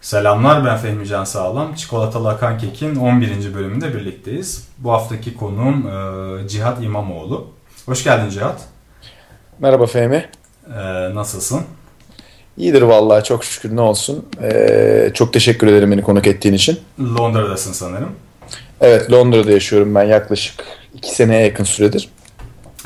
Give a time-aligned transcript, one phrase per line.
[0.00, 1.74] Selamlar ben Fehmi Can Sağlam.
[1.74, 3.54] Çikolatalı Akan Kek'in 11.
[3.54, 4.68] bölümünde birlikteyiz.
[4.78, 5.86] Bu haftaki konuğum
[6.44, 7.46] e, Cihat İmamoğlu.
[7.86, 8.60] Hoş geldin Cihat.
[9.58, 10.28] Merhaba Fehmi.
[10.76, 11.62] E, nasılsın?
[12.56, 14.26] İyidir vallahi çok şükür ne olsun.
[14.42, 16.80] E, çok teşekkür ederim beni konuk ettiğin için.
[17.00, 18.10] Londra'dasın sanırım.
[18.80, 20.64] Evet Londra'da yaşıyorum ben yaklaşık
[20.94, 22.10] 2 seneye yakın süredir.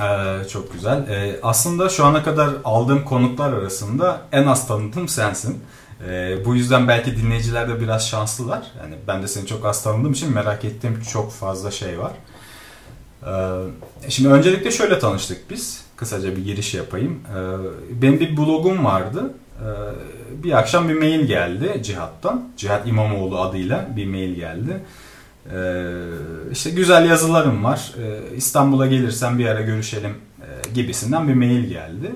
[0.00, 1.08] Ee, çok güzel.
[1.08, 5.62] Ee, aslında şu ana kadar aldığım konuklar arasında en az tanıdığım sensin.
[6.08, 8.62] Ee, bu yüzden belki dinleyiciler de biraz şanslılar.
[8.82, 12.12] Yani ben de seni çok az tanıdığım için merak ettiğim çok fazla şey var.
[13.26, 15.84] Ee, şimdi öncelikle şöyle tanıştık biz.
[15.96, 17.20] Kısaca bir giriş yapayım.
[17.36, 19.34] Ee, benim bir blogum vardı.
[19.60, 19.64] Ee,
[20.42, 22.48] bir akşam bir mail geldi Cihat'tan.
[22.56, 24.80] Cihat İmamoğlu adıyla bir mail geldi.
[25.52, 25.84] Ee,
[26.52, 27.92] işte güzel yazılarım var.
[27.98, 32.12] Ee, İstanbul'a gelirsen bir ara görüşelim e, gibisinden bir mail geldi.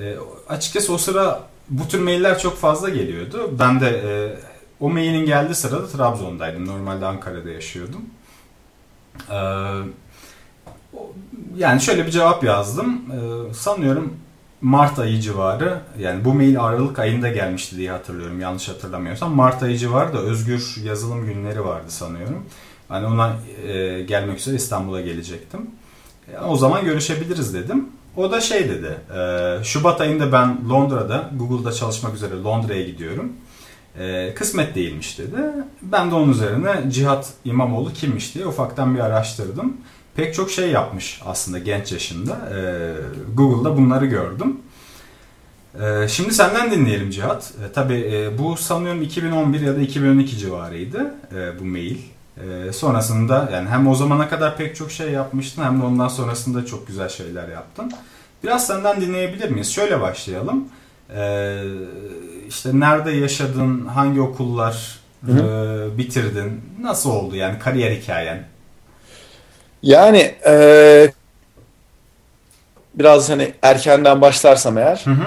[0.00, 0.16] Ee,
[0.48, 1.40] açıkçası o sıra
[1.70, 3.50] bu tür mailler çok fazla geliyordu.
[3.58, 4.38] Ben de e,
[4.80, 6.66] o mailin geldiği sırada Trabzon'daydım.
[6.66, 8.04] Normalde Ankara'da yaşıyordum.
[9.30, 9.34] Ee,
[11.56, 13.02] yani şöyle bir cevap yazdım.
[13.12, 14.16] Ee, sanıyorum
[14.60, 19.34] Mart ayı civarı yani bu mail Aralık ayında gelmişti diye hatırlıyorum yanlış hatırlamıyorsam.
[19.34, 22.46] Mart ayı civarı da özgür yazılım günleri vardı sanıyorum.
[22.88, 25.70] Hani ona e, gelmek üzere İstanbul'a gelecektim.
[26.32, 27.88] E, o zaman görüşebiliriz dedim.
[28.16, 28.96] O da şey dedi.
[29.18, 33.32] E, Şubat ayında ben Londra'da Google'da çalışmak üzere Londra'ya gidiyorum.
[33.98, 35.36] E, kısmet değilmiş dedi.
[35.82, 39.76] Ben de onun üzerine Cihat İmamoğlu kimmiş diye ufaktan bir araştırdım
[40.18, 42.32] pek çok şey yapmış aslında genç yaşında.
[42.32, 42.60] E,
[43.34, 44.56] Google'da bunları gördüm.
[45.82, 47.52] E, şimdi senden dinleyelim Cihat.
[47.64, 51.14] E, tabii e, bu sanıyorum 2011 ya da 2012 civarıydı
[51.60, 51.98] bu mail.
[52.44, 56.66] E, sonrasında yani hem o zamana kadar pek çok şey yapmıştın hem de ondan sonrasında
[56.66, 57.92] çok güzel şeyler yaptın.
[58.44, 59.72] Biraz senden dinleyebilir miyiz?
[59.72, 60.68] Şöyle başlayalım.
[61.16, 61.62] E,
[62.48, 64.98] işte nerede yaşadın, hangi okullar
[65.28, 65.34] e,
[65.98, 68.44] bitirdin, nasıl oldu yani kariyer hikayen?
[69.82, 71.12] Yani e,
[72.94, 75.00] biraz hani erkenden başlarsam eğer.
[75.04, 75.26] Hı hı.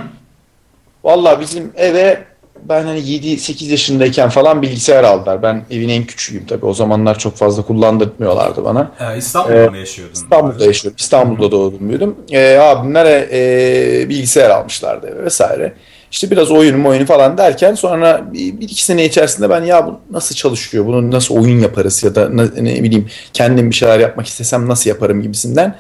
[1.04, 2.24] Valla bizim eve
[2.70, 5.44] ben hani 7-8 yaşındayken falan bilgisayar aldılar.
[5.44, 6.66] Ben evin en küçüğüyüm tabii.
[6.66, 8.92] O zamanlar çok fazla kullandırmıyorlardı bana.
[9.00, 10.14] Ee, İstanbul'da ee, mı yaşıyordun?
[10.14, 10.96] İstanbul'da yaşıyorum.
[11.00, 12.16] İstanbul'da doğdum büyüdüm.
[12.32, 15.74] Ee, abimler e, bilgisayar almışlardı eve vesaire.
[16.12, 20.00] İşte biraz oyun oyunu falan derken sonra bir, bir iki sene içerisinde ben ya bu
[20.12, 24.28] nasıl çalışıyor, bunu nasıl oyun yaparız ya da ne, ne bileyim kendim bir şeyler yapmak
[24.28, 25.76] istesem nasıl yaparım gibisinden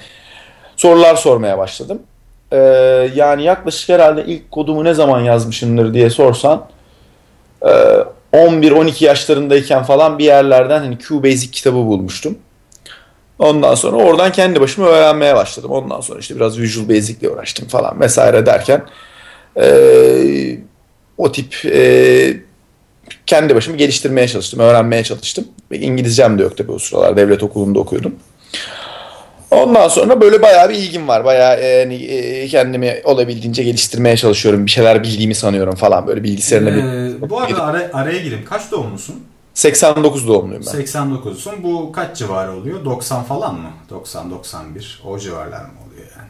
[0.77, 1.99] sorular sormaya başladım.
[2.51, 2.57] Ee,
[3.15, 6.67] yani yaklaşık herhalde ilk kodumu ne zaman yazmışımdır diye sorsan
[7.61, 7.67] e,
[8.33, 12.37] 11-12 yaşlarındayken falan bir yerlerden hani QBasic kitabı bulmuştum.
[13.39, 15.71] Ondan sonra oradan kendi başıma öğrenmeye başladım.
[15.71, 18.85] Ondan sonra işte biraz Visual Basic ile uğraştım falan vesaire derken
[19.61, 20.57] e,
[21.17, 22.37] o tip e,
[23.25, 25.45] kendi başımı geliştirmeye çalıştım, öğrenmeye çalıştım.
[25.71, 27.17] İngilizcem de yok tabii o sıralar.
[27.17, 28.15] Devlet okulunda okuyordum.
[29.51, 31.25] Ondan sonra böyle bayağı bir ilgim var.
[31.25, 34.65] Bayağı e, yani, e, kendimi olabildiğince geliştirmeye çalışıyorum.
[34.65, 36.73] Bir şeyler bildiğimi sanıyorum falan böyle bilgisayarına ee,
[37.21, 37.29] bir...
[37.29, 38.45] Bu arada ara, araya gireyim.
[38.45, 39.15] Kaç doğumlusun?
[39.53, 40.81] 89 doğumluyum ben.
[40.81, 41.63] 89'sun.
[41.63, 42.85] Bu kaç civarı oluyor?
[42.85, 43.69] 90 falan mı?
[43.91, 46.29] 90-91 o civarlar mı oluyor yani?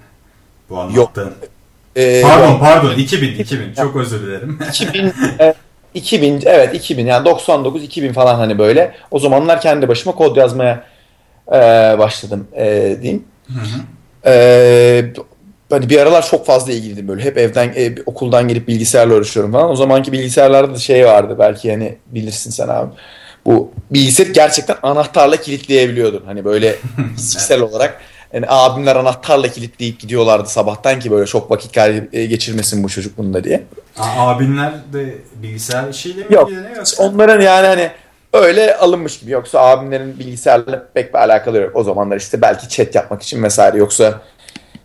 [0.69, 1.25] Bu anlattığın...
[1.25, 1.33] Yok.
[1.95, 4.59] Ee, pardon pardon 2000 2000 çok özür dilerim.
[4.69, 5.13] 2000
[5.93, 8.95] 2000 evet 2000 yani 99 2000 falan hani böyle.
[9.11, 10.83] O zamanlar kendi başıma kod yazmaya
[11.51, 11.55] e,
[11.99, 13.23] başladım e, diyeyim.
[13.47, 13.81] Hı hı.
[14.25, 15.13] E,
[15.69, 17.23] hani bir aralar çok fazla ilgiliydim böyle.
[17.23, 19.69] Hep evden e, okuldan gelip bilgisayarla uğraşıyorum falan.
[19.69, 22.91] O zamanki bilgisayarlarda da şey vardı belki hani bilirsin sen abi.
[23.45, 26.23] Bu bilgisayar gerçekten anahtarla kilitleyebiliyordun.
[26.25, 26.75] Hani böyle
[27.15, 28.01] fiziksel olarak
[28.33, 33.43] yani abimler anahtarla kilitleyip gidiyorlardı sabahtan ki böyle çok vakit e, geçirmesin bu çocuk bunda
[33.43, 33.63] diye.
[33.97, 36.49] abinler de bilgisayar işiyle mi Yok.
[36.99, 37.91] Onların yani hani
[38.33, 39.31] öyle alınmış gibi.
[39.31, 41.75] Yoksa abimlerin bilgisayarla pek bir alakalı yok.
[41.75, 43.77] O zamanlar işte belki chat yapmak için vesaire.
[43.77, 44.21] Yoksa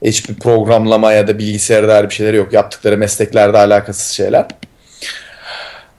[0.02, 2.52] hiçbir programlama ya da bilgisayara dair bir şeyler yok.
[2.52, 4.46] Yaptıkları mesleklerde alakasız şeyler.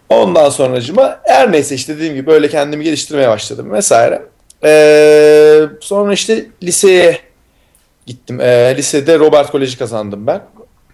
[0.10, 4.22] Ondan sonracıma her neyse işte dediğim gibi böyle kendimi geliştirmeye başladım vesaire.
[4.64, 7.20] Ee, sonra işte liseye
[8.06, 8.42] gittim.
[8.42, 10.42] E, lisede Robert Kolej'i kazandım ben.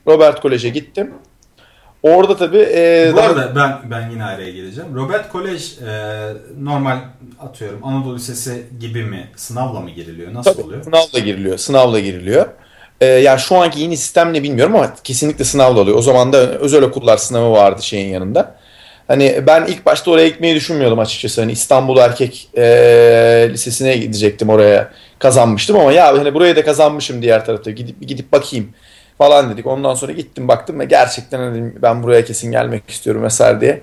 [0.07, 1.13] Robert Kolej'e gittim.
[2.03, 2.57] Orada tabii...
[2.73, 3.27] E, Bu daha...
[3.27, 4.95] arada ben ben yine araya geleceğim.
[4.95, 6.97] Robert Kolej e, normal
[7.39, 9.27] atıyorum Anadolu Lisesi gibi mi?
[9.35, 10.33] Sınavla mı giriliyor?
[10.33, 10.83] Nasıl tabii, oluyor?
[10.83, 11.57] Sınavla giriliyor.
[11.57, 12.45] Sınavla giriliyor.
[13.01, 15.97] E, yani şu anki yeni sistem ne bilmiyorum ama kesinlikle sınavla oluyor.
[15.97, 18.55] O zaman da özel okullar sınavı vardı şeyin yanında.
[19.07, 21.41] Hani ben ilk başta oraya gitmeyi düşünmüyordum açıkçası.
[21.41, 22.63] Hani İstanbul Erkek e,
[23.51, 28.69] Lisesi'ne gidecektim oraya kazanmıştım ama ya hani burayı da kazanmışım diğer tarafta gidip gidip bakayım
[29.23, 29.67] falan dedik.
[29.67, 33.81] Ondan sonra gittim baktım ve gerçekten hani ben buraya kesin gelmek istiyorum vesaire diye.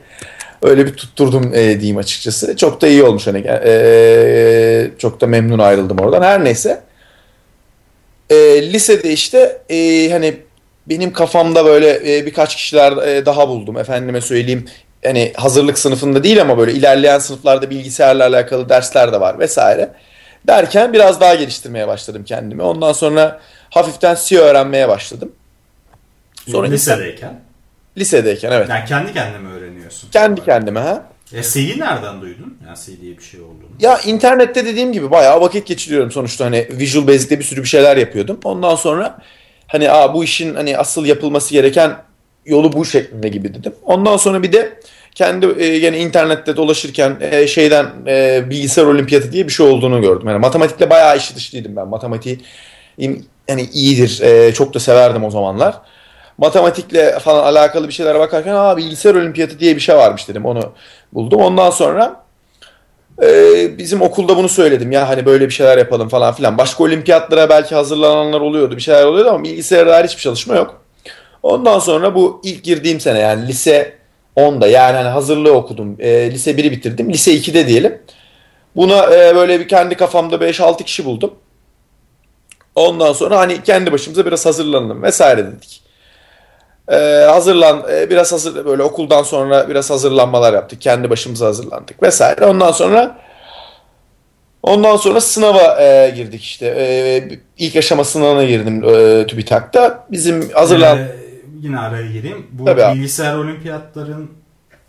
[0.62, 2.56] Öyle bir tutturdum e, diyeyim açıkçası.
[2.56, 6.22] Çok da iyi olmuş hani e, çok da memnun ayrıldım oradan.
[6.22, 6.80] Her neyse.
[8.30, 8.36] E,
[8.72, 10.34] lisede işte e, hani
[10.86, 13.78] benim kafamda böyle e, birkaç kişiler e, daha buldum.
[13.78, 14.64] Efendime söyleyeyim
[15.04, 19.90] hani hazırlık sınıfında değil ama böyle ilerleyen sınıflarda bilgisayarla alakalı dersler de var vesaire.
[20.46, 22.62] Derken biraz daha geliştirmeye başladım kendimi.
[22.62, 23.40] Ondan sonra
[23.70, 25.32] hafiften C öğrenmeye başladım.
[26.50, 27.40] Sonra lisedeyken?
[27.98, 28.68] Lisedeyken evet.
[28.68, 30.10] Yani kendi kendine mi öğreniyorsun?
[30.10, 31.06] Kendi kendime ha.
[31.34, 32.58] E C'yi nereden duydun?
[32.66, 33.70] Yani C diye bir şey olduğunu.
[33.80, 37.96] Ya internette dediğim gibi bayağı vakit geçiriyorum sonuçta hani Visual Basic'te bir sürü bir şeyler
[37.96, 38.40] yapıyordum.
[38.44, 39.18] Ondan sonra
[39.66, 41.96] hani aa bu işin hani asıl yapılması gereken
[42.46, 43.74] yolu bu şeklinde gibi dedim.
[43.84, 44.80] Ondan sonra bir de
[45.14, 50.28] kendi e, yine internette dolaşırken e, şeyden e, bilgisayar olimpiyatı diye bir şey olduğunu gördüm.
[50.28, 51.88] Yani matematikle bayağı işi dışlıydım ben.
[51.88, 52.40] Matematiği
[53.50, 54.20] yani iyidir.
[54.20, 55.74] E, çok da severdim o zamanlar.
[56.38, 60.46] Matematikle falan alakalı bir şeylere bakarken aa bilgisayar olimpiyatı diye bir şey varmış dedim.
[60.46, 60.72] Onu
[61.12, 61.40] buldum.
[61.40, 62.24] Ondan sonra
[63.22, 63.28] e,
[63.78, 64.92] bizim okulda bunu söyledim.
[64.92, 66.58] Ya hani böyle bir şeyler yapalım falan filan.
[66.58, 68.76] Başka olimpiyatlara belki hazırlananlar oluyordu.
[68.76, 70.80] Bir şeyler oluyordu ama bilgisayarda dair hiçbir çalışma yok.
[71.42, 73.94] Ondan sonra bu ilk girdiğim sene yani lise
[74.36, 75.96] 10'da yani hani hazırlığı okudum.
[75.98, 77.12] E, lise 1'i bitirdim.
[77.12, 78.02] Lise 2'de diyelim.
[78.76, 81.34] Buna e, böyle bir kendi kafamda 5-6 kişi buldum.
[82.74, 85.82] Ondan sonra hani kendi başımıza biraz hazırlanalım vesaire dedik.
[86.88, 90.80] Ee, hazırlan e, biraz hazır böyle okuldan sonra biraz hazırlanmalar yaptık.
[90.80, 92.44] Kendi başımıza hazırlandık vesaire.
[92.44, 93.18] Ondan sonra
[94.62, 96.66] ondan sonra sınava e, girdik işte.
[96.78, 97.28] E,
[97.58, 100.06] ilk aşama sınavına girdim e, TÜBİTAK'ta.
[100.10, 101.16] Bizim hazırlan ee,
[101.60, 102.46] yine araya gireyim.
[102.52, 103.40] Bu Tabii bilgisayar abi.
[103.40, 104.30] olimpiyatların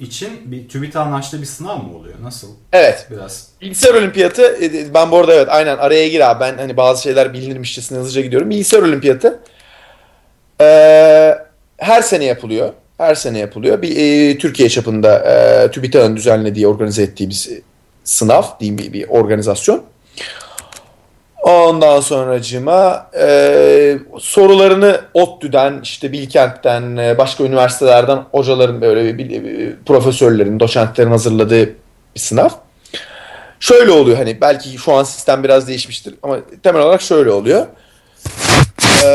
[0.01, 2.15] için bir TÜBİTAK'ın açtığı bir sınav mı oluyor?
[2.23, 2.47] Nasıl?
[2.73, 3.07] Evet.
[3.11, 3.47] Biraz.
[3.61, 6.39] Bilgisayar olimpiyatı e, ben bu arada evet aynen araya gir abi.
[6.39, 8.49] Ben hani bazı şeyler bilinirmişçesine hızlıca gidiyorum.
[8.49, 9.39] Bilgisayar olimpiyatı
[10.61, 11.37] eee
[11.77, 12.73] her sene yapılıyor.
[12.97, 13.81] Her sene yapılıyor.
[13.81, 17.49] Bir e, Türkiye çapında e, TÜBİTAK'ın düzenlediği, organize ettiği bir
[18.03, 19.83] sınav diyeyim bir, bir organizasyon.
[21.41, 29.75] Ondan sonracıma e, sorularını ODTÜ'den, işte Bilkent'ten, e, başka üniversitelerden hocaların böyle bir, bir, bir,
[29.85, 31.65] profesörlerin, doçentlerin hazırladığı
[32.15, 32.49] bir sınav.
[33.59, 37.67] Şöyle oluyor hani belki şu an sistem biraz değişmiştir ama temel olarak şöyle oluyor
[39.03, 39.07] e,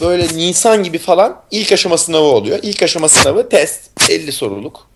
[0.00, 2.58] böyle Nisan gibi falan ilk aşama sınavı oluyor.
[2.62, 4.86] İlk aşama sınavı test 50 soruluk.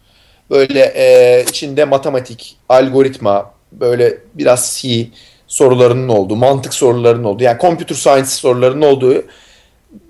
[0.51, 5.07] Böyle e, içinde matematik, algoritma, böyle biraz C
[5.55, 9.25] sorularının olduğu, mantık sorularının olduğu yani computer science sorularının olduğu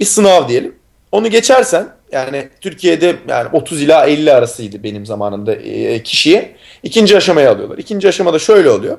[0.01, 0.75] bir sınav diyelim.
[1.13, 7.53] Onu geçersen yani Türkiye'de yani 30 ila 50 arasıydı benim zamanımda e, kişiye ikinci aşamaya
[7.53, 7.79] alıyorlar.
[7.79, 8.99] İkinci aşamada şöyle oluyor.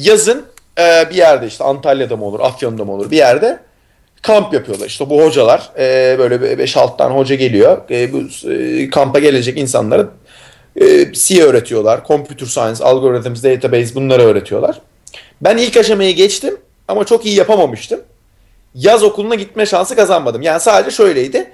[0.00, 0.46] Yazın
[0.78, 3.58] e, bir yerde işte Antalya'da mı olur, Afyon'da mı olur bir yerde
[4.22, 4.86] kamp yapıyorlar.
[4.86, 7.78] İşte bu hocalar e, böyle 5-6 tane hoca geliyor.
[8.12, 8.20] Bu
[8.90, 10.08] kampa gelecek insanlara
[10.80, 12.06] e, C öğretiyorlar.
[12.06, 14.80] Computer Science, Algorithms, Database bunları öğretiyorlar.
[15.40, 16.56] Ben ilk aşamayı geçtim
[16.88, 18.00] ama çok iyi yapamamıştım.
[18.74, 20.42] Yaz okuluna gitme şansı kazanmadım.
[20.42, 21.50] Yani sadece şöyleydi.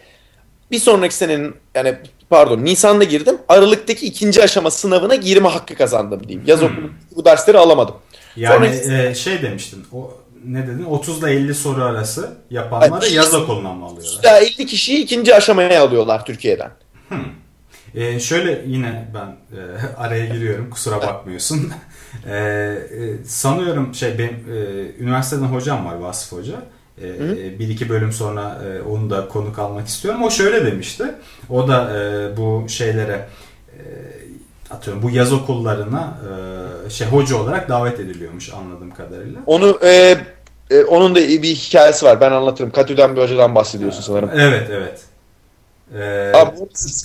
[0.71, 1.95] Bir sonraki senenin yani
[2.31, 3.39] pardon Nisan'da girdim.
[3.49, 6.43] Aralıktaki ikinci aşama sınavına girme hakkı kazandım diyeyim.
[6.47, 6.67] Yaz hmm.
[6.67, 7.95] okulu bu dersleri alamadım.
[8.37, 9.87] Yani Sonra, e, şey demiştin.
[9.93, 10.15] O
[10.45, 10.85] ne dedin?
[10.85, 14.25] 30 ile 50 soru arası yapanları yani, yaz okulundan mı alıyorlar?
[14.25, 16.71] Ya 50 kişiyi ikinci aşamaya alıyorlar Türkiye'den.
[17.09, 17.19] Hmm.
[17.95, 19.61] Ee, şöyle yine ben e,
[19.97, 21.73] araya giriyorum kusura bakmıyorsun.
[22.27, 26.55] e, e, sanıyorum şey benim e, üniversiteden hocam var Vasıf Hoca.
[27.03, 30.23] E, e, bir iki bölüm sonra e, onu da konuk almak istiyorum.
[30.23, 31.05] O şöyle demişti.
[31.51, 33.29] O da e, bu şeylere
[33.79, 33.83] e,
[34.71, 36.19] atıyorum bu yaz okullarına
[36.87, 39.41] e, şey hoca olarak davet ediliyormuş anladığım kadarıyla.
[39.47, 40.17] Onu e,
[40.71, 42.21] e, onun da bir hikayesi var.
[42.21, 42.71] Ben anlatırım.
[42.71, 44.31] Katü'den bir hocadan bahsediyorsun sanırım.
[44.35, 45.10] Evet, evet.
[45.95, 46.57] Ee, Abi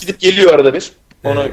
[0.01, 0.91] gidip geliyor arada bir.
[1.23, 1.51] Onu evet.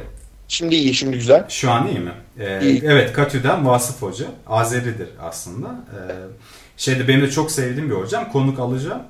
[0.48, 1.44] şimdi iyi, şimdi güzel.
[1.48, 2.12] Şu an iyi mi?
[2.40, 2.82] Ee, iyi.
[2.84, 4.26] Evet, Katü'den Vasıf Hoca.
[4.46, 5.68] Azeridir aslında.
[5.68, 5.98] Ee,
[6.76, 8.32] şeyde benim de çok sevdiğim bir hocam.
[8.32, 9.02] Konuk alacağım.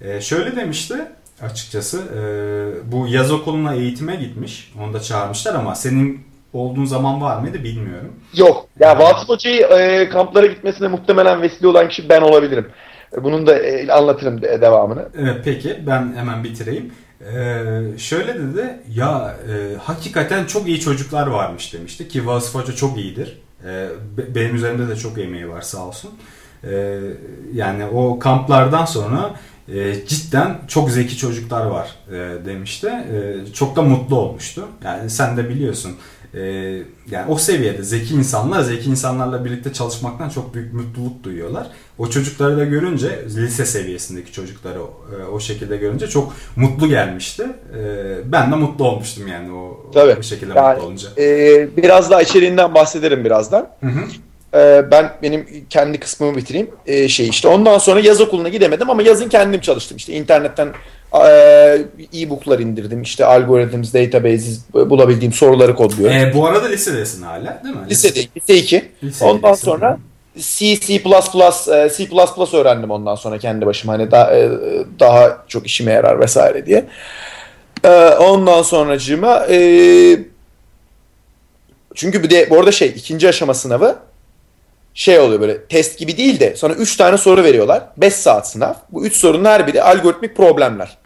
[0.00, 0.94] Ee, şöyle demişti
[1.42, 1.98] açıkçası.
[1.98, 4.72] E, bu yaz okuluna eğitime gitmiş.
[4.82, 6.20] Onu da çağırmışlar ama senin
[6.52, 8.12] olduğun zaman var mıydı bilmiyorum.
[8.34, 8.66] Yok.
[8.80, 12.68] Ya yani, Vasıf Hoca'yı e, kamplara gitmesine muhtemelen vesile olan kişi ben olabilirim.
[13.16, 15.08] E, bunun da e, anlatırım de, devamını.
[15.18, 16.92] Evet peki ben hemen bitireyim.
[17.20, 22.98] Ee, şöyle dedi ya e, hakikaten çok iyi çocuklar varmış demişti ki Vasıf Hoca çok
[22.98, 23.38] iyidir.
[23.64, 23.88] E,
[24.34, 26.10] benim üzerimde de çok emeği var sağ olsun.
[26.64, 26.98] E,
[27.52, 29.34] yani o kamplardan sonra
[29.68, 32.86] e, cidden çok zeki çocuklar var e, demişti.
[32.86, 34.68] E, çok da mutlu olmuştu.
[34.84, 35.96] Yani sen de biliyorsun
[36.34, 36.40] e,
[37.10, 41.66] yani o seviyede zeki insanlar zeki insanlarla birlikte çalışmaktan çok büyük mutluluk duyuyorlar.
[41.98, 47.42] O çocukları da görünce lise seviyesindeki çocukları e, o şekilde görünce çok mutlu gelmişti.
[47.78, 50.16] E, ben de mutlu olmuştum yani o, Tabii.
[50.20, 51.08] o şekilde Yani, mutlu olunca.
[51.18, 53.68] e, biraz daha içeriğinden bahsederim birazdan.
[53.80, 54.00] Hı hı.
[54.54, 56.70] E, ben benim kendi kısmımı bitireyim.
[56.86, 59.96] E, şey işte ondan sonra yaz okuluna gidemedim ama yazın kendim çalıştım.
[59.96, 60.68] İşte internetten
[61.14, 61.28] e,
[62.14, 63.02] e-booklar indirdim.
[63.02, 66.16] İşte algorithms, databases bulabildiğim soruları kodluyorum.
[66.16, 67.80] E, bu arada lisedesin hala değil mi?
[67.90, 68.28] Lisedeyim.
[68.36, 68.88] Lise 2.
[69.02, 69.64] Lise- Ondan lise.
[69.64, 69.98] sonra
[70.38, 73.92] C, C++, e, C++ öğrendim ondan sonra kendi başıma.
[73.92, 74.50] Hani daha, e,
[75.00, 76.84] daha çok işime yarar vesaire diye.
[78.20, 79.58] Ondan sonracığıma e,
[81.94, 83.96] çünkü bir de bu arada şey ikinci aşama sınavı
[84.94, 87.82] şey oluyor böyle test gibi değil de sana 3 tane soru veriyorlar.
[87.96, 88.74] 5 saat sınav.
[88.92, 90.98] Bu 3 sorunun her biri algoritmik problemler.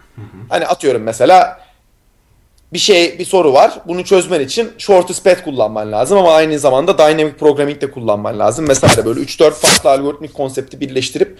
[0.48, 1.60] Hani atıyorum mesela
[2.72, 3.72] bir şey bir soru var.
[3.86, 8.64] Bunu çözmen için shortest path kullanman lazım ama aynı zamanda dynamic programming de kullanman lazım.
[8.68, 11.38] Mesela böyle 3-4 farklı algoritmik konsepti birleştirip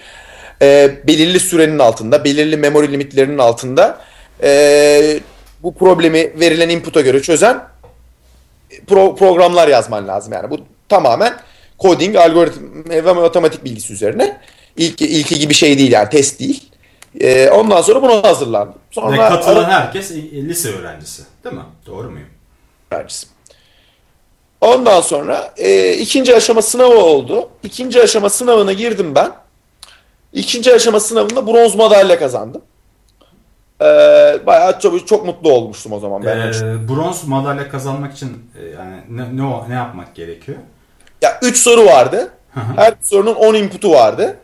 [0.63, 3.99] e, belirli sürenin altında, belirli memory limitlerinin altında
[4.43, 5.21] e,
[5.63, 7.63] bu problemi verilen input'a göre çözen
[8.87, 10.33] pro- programlar yazman lazım.
[10.33, 11.33] Yani bu tamamen
[11.83, 14.41] coding, algoritm ve matematik bilgisi üzerine.
[14.77, 16.71] İlk, ilki gibi şey değil yani test değil.
[17.21, 18.75] E, ondan sonra buna hazırlandım.
[18.75, 21.63] Ve Sonra katılan herkes lise öğrencisi değil mi?
[21.87, 22.29] Doğru muyum?
[22.93, 23.27] öğrencisi.
[24.61, 27.49] Ondan sonra e, ikinci aşama sınavı oldu.
[27.63, 29.33] İkinci aşama sınavına girdim ben.
[30.33, 32.63] İkinci aşama sınavında bronz madalya kazandım.
[33.81, 33.87] E,
[34.47, 36.37] bayağı çok, çok mutlu olmuştum o zaman ben.
[36.37, 40.59] Ee, bronz madalya kazanmak için e, yani ne, ne, ne yapmak gerekiyor?
[41.23, 42.31] Ya 3 soru vardı.
[42.77, 44.37] Her sorunun 10 input'u vardı.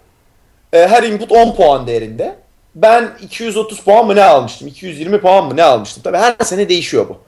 [0.72, 2.36] E, her input 10 puan değerinde.
[2.74, 4.68] Ben 230 puan mı ne almıştım?
[4.68, 6.02] 220 puan mı ne almıştım?
[6.02, 7.18] Tabii her sene değişiyor bu.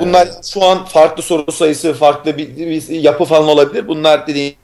[0.00, 3.88] Bunlar şu an farklı soru sayısı, farklı bir, bir yapı falan olabilir.
[3.88, 4.54] Bunlar dediğim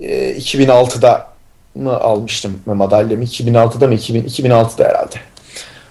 [0.00, 1.28] e, 2006'da
[1.74, 3.24] mı almıştım madalyamı?
[3.24, 3.94] 2006'da mı?
[3.94, 5.16] 2000, 2006'da herhalde.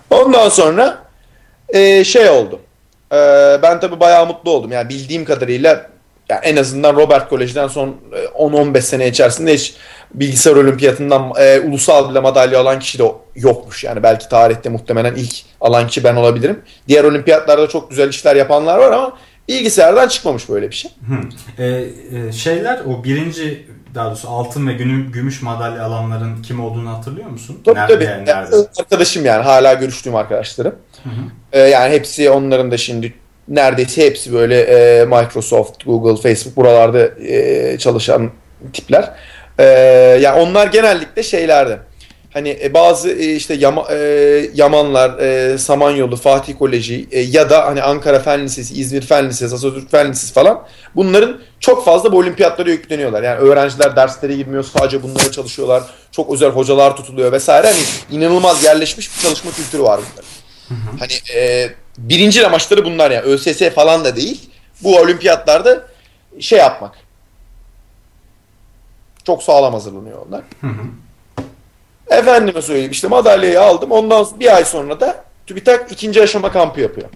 [0.10, 0.98] Ondan sonra
[1.70, 2.60] e, şey oldu.
[3.12, 3.18] E,
[3.64, 4.72] ben tabii bayağı mutlu oldum.
[4.72, 5.90] Yani bildiğim kadarıyla
[6.30, 9.76] yani en azından Robert Kolej'den son e, 10-15 sene içerisinde hiç
[10.14, 13.04] bilgisayar olimpiyatından e, ulusal bile madalya alan kişi de
[13.36, 13.84] yokmuş.
[13.84, 16.62] Yani belki tarihte muhtemelen ilk alan kişi ben olabilirim.
[16.88, 20.92] Diğer olimpiyatlarda çok güzel işler yapanlar var ama bilgisayardan çıkmamış böyle bir şey.
[21.08, 21.16] Hı.
[21.64, 21.86] Ee,
[22.28, 27.30] e, şeyler o birinci daha doğrusu altın ve günü, gümüş madalya alanların kim olduğunu hatırlıyor
[27.30, 27.62] musun?
[27.66, 28.04] Tabii Nerede, tabii.
[28.04, 28.56] yani nerede?
[28.80, 30.76] Arkadaşım yani hala görüştüğüm arkadaşlarım.
[31.04, 31.14] Hı hı.
[31.52, 33.14] Ee, yani hepsi onların da şimdi
[33.48, 38.32] neredeyse hepsi böyle e, Microsoft, Google, Facebook buralarda e, çalışan
[38.74, 39.12] tipler.
[39.60, 39.64] E,
[40.22, 41.80] yani onlar genellikle şeylerde.
[42.38, 43.98] Hani e, bazı e, işte Yama, e,
[44.54, 49.56] Yamanlar, e, Samanyolu, Fatih Koleji e, ya da hani Ankara Fen Lisesi, İzmir Fen Lisesi,
[49.56, 50.64] Atatürk Fen Lisesi falan
[50.96, 53.24] bunların çok fazla bu olimpiyatlara yükleniyorlar.
[53.24, 55.84] Yani öğrenciler derslere girmiyor sadece bunlara çalışıyorlar.
[56.12, 57.68] Çok özel hocalar tutuluyor vesaire.
[57.68, 57.80] Hani
[58.12, 61.00] inanılmaz yerleşmiş bir çalışma kültürü var bunların.
[61.00, 64.50] Hani e, birinci amaçları bunlar yani ÖSS falan da değil.
[64.84, 65.88] Bu olimpiyatlarda
[66.40, 66.96] şey yapmak.
[69.24, 70.42] Çok sağlam hazırlanıyor onlar.
[70.62, 71.07] Hı hı.
[72.10, 73.92] Efendime söyleyeyim işte madalyayı aldım.
[73.92, 77.10] Ondan sonra- bir ay sonra da TÜBİTAK ikinci aşama kampı yapıyor.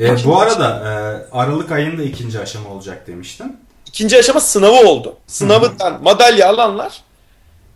[0.00, 0.90] Ee, bu arada e,
[1.36, 3.56] Aralık ayında ikinci aşama olacak demiştin.
[3.86, 5.16] İkinci aşama sınavı oldu.
[5.26, 7.02] Sınavından madalya alanlar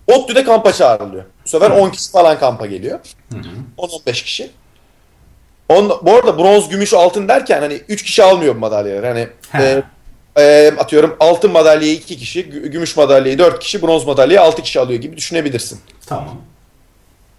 [0.06, 1.24] ODTÜ'de kampa çağrılıyor.
[1.44, 2.98] Bu sefer 10 kişi falan kampa geliyor.
[3.32, 3.42] Hı hı.
[3.78, 4.50] 10-15 kişi.
[5.68, 9.06] On, bu arada bronz, gümüş, altın derken hani 3 kişi almıyor bu madalyaları.
[9.06, 9.68] Hani He.
[9.68, 9.82] e,
[10.38, 14.80] e, atıyorum altın madalyayı 2 kişi, gü- gümüş madalyayı 4 kişi, bronz madalyayı 6 kişi
[14.80, 15.80] alıyor gibi düşünebilirsin.
[16.06, 16.36] Tamam.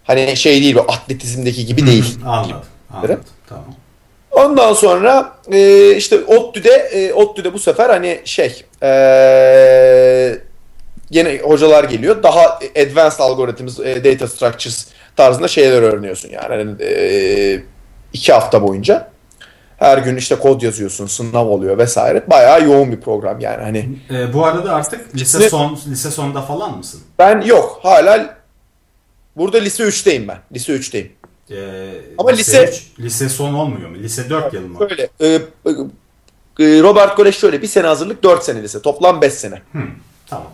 [0.04, 2.18] Hani şey değil bu atletizmdeki gibi değil.
[2.26, 2.62] Anladım.
[2.94, 3.20] Anladım.
[3.48, 3.64] Tamam.
[4.30, 10.38] Ondan sonra e, işte ODTÜ'de e, ODTÜ'de bu sefer hani şey e,
[11.10, 12.22] yine hocalar geliyor.
[12.22, 14.86] Daha advanced algorithms, e, data structures
[15.16, 16.48] tarzında şeyler öğreniyorsun yani.
[16.48, 17.60] Hani, e,
[18.12, 19.08] iki hafta boyunca.
[19.78, 22.24] Her gün işte kod yazıyorsun, sınav oluyor vesaire.
[22.30, 23.62] Bayağı yoğun bir program yani.
[23.62, 27.00] Hani Ee, bu arada artık lise Şimdi- son lise sonda falan mısın?
[27.18, 28.36] ben yok hala
[29.36, 30.38] burada lise 3'teyim ben.
[30.54, 31.12] Lise 3'teyim.
[31.50, 31.54] Ee,
[32.18, 33.96] Ama lise- üç- lise son olmuyor mu?
[33.96, 34.80] Lise 4 yıl mı?
[34.80, 35.38] Böyle e, e,
[36.60, 38.82] e, Robert Kolej şöyle bir sene hazırlık 4 sene lise.
[38.82, 39.54] Toplam 5 sene.
[39.72, 39.78] Hı,
[40.26, 40.48] tamam.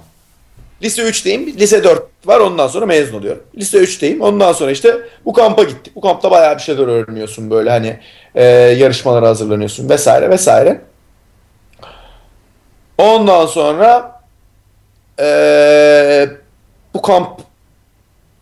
[0.83, 1.47] Lise 3'teyim.
[1.59, 2.41] Lise 4 var.
[2.41, 3.43] Ondan sonra mezun oluyorum.
[3.57, 4.21] Lise 3'teyim.
[4.21, 5.97] Ondan sonra işte bu kampa gittik.
[5.97, 7.99] Bu kampta bayağı bir şeyler öğreniyorsun böyle hani
[8.35, 10.81] e, yarışmalara hazırlanıyorsun vesaire vesaire.
[12.99, 14.21] Ondan sonra
[15.21, 16.29] e,
[16.95, 17.41] bu kamp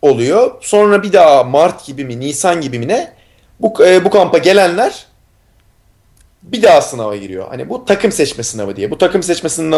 [0.01, 0.51] oluyor.
[0.61, 3.13] Sonra bir daha Mart gibi mi Nisan gibi mi ne
[3.59, 5.05] bu, e, bu kampa gelenler
[6.43, 7.47] bir daha sınava giriyor.
[7.49, 8.91] Hani bu takım seçme sınavı diye.
[8.91, 9.71] Bu takım seçmesinin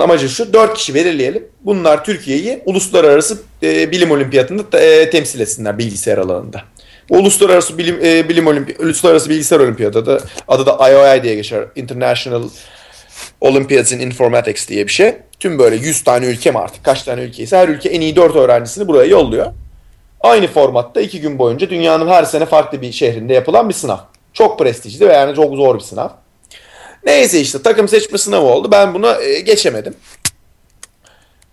[0.00, 0.52] amacı şu.
[0.52, 1.48] Dört kişi belirleyelim.
[1.64, 6.62] Bunlar Türkiye'yi uluslararası e, bilim olimpiyatında e, temsil etsinler bilgisayar alanında.
[7.10, 11.64] Bu uluslararası bilim e, bilim olimpi uluslararası bilgisayar olimpiyatı da adı da IOI diye geçer.
[11.76, 12.42] International
[13.40, 15.16] Olympiads in Informatics diye bir şey.
[15.40, 18.16] Tüm böyle 100 tane ülke mi artık kaç tane ülke ise her ülke en iyi
[18.16, 19.46] 4 öğrencisini buraya yolluyor.
[20.20, 23.98] Aynı formatta 2 gün boyunca dünyanın her sene farklı bir şehrinde yapılan bir sınav.
[24.32, 26.08] Çok prestijli ve yani çok zor bir sınav.
[27.04, 28.68] Neyse işte takım seçme sınavı oldu.
[28.72, 29.94] Ben buna e, geçemedim.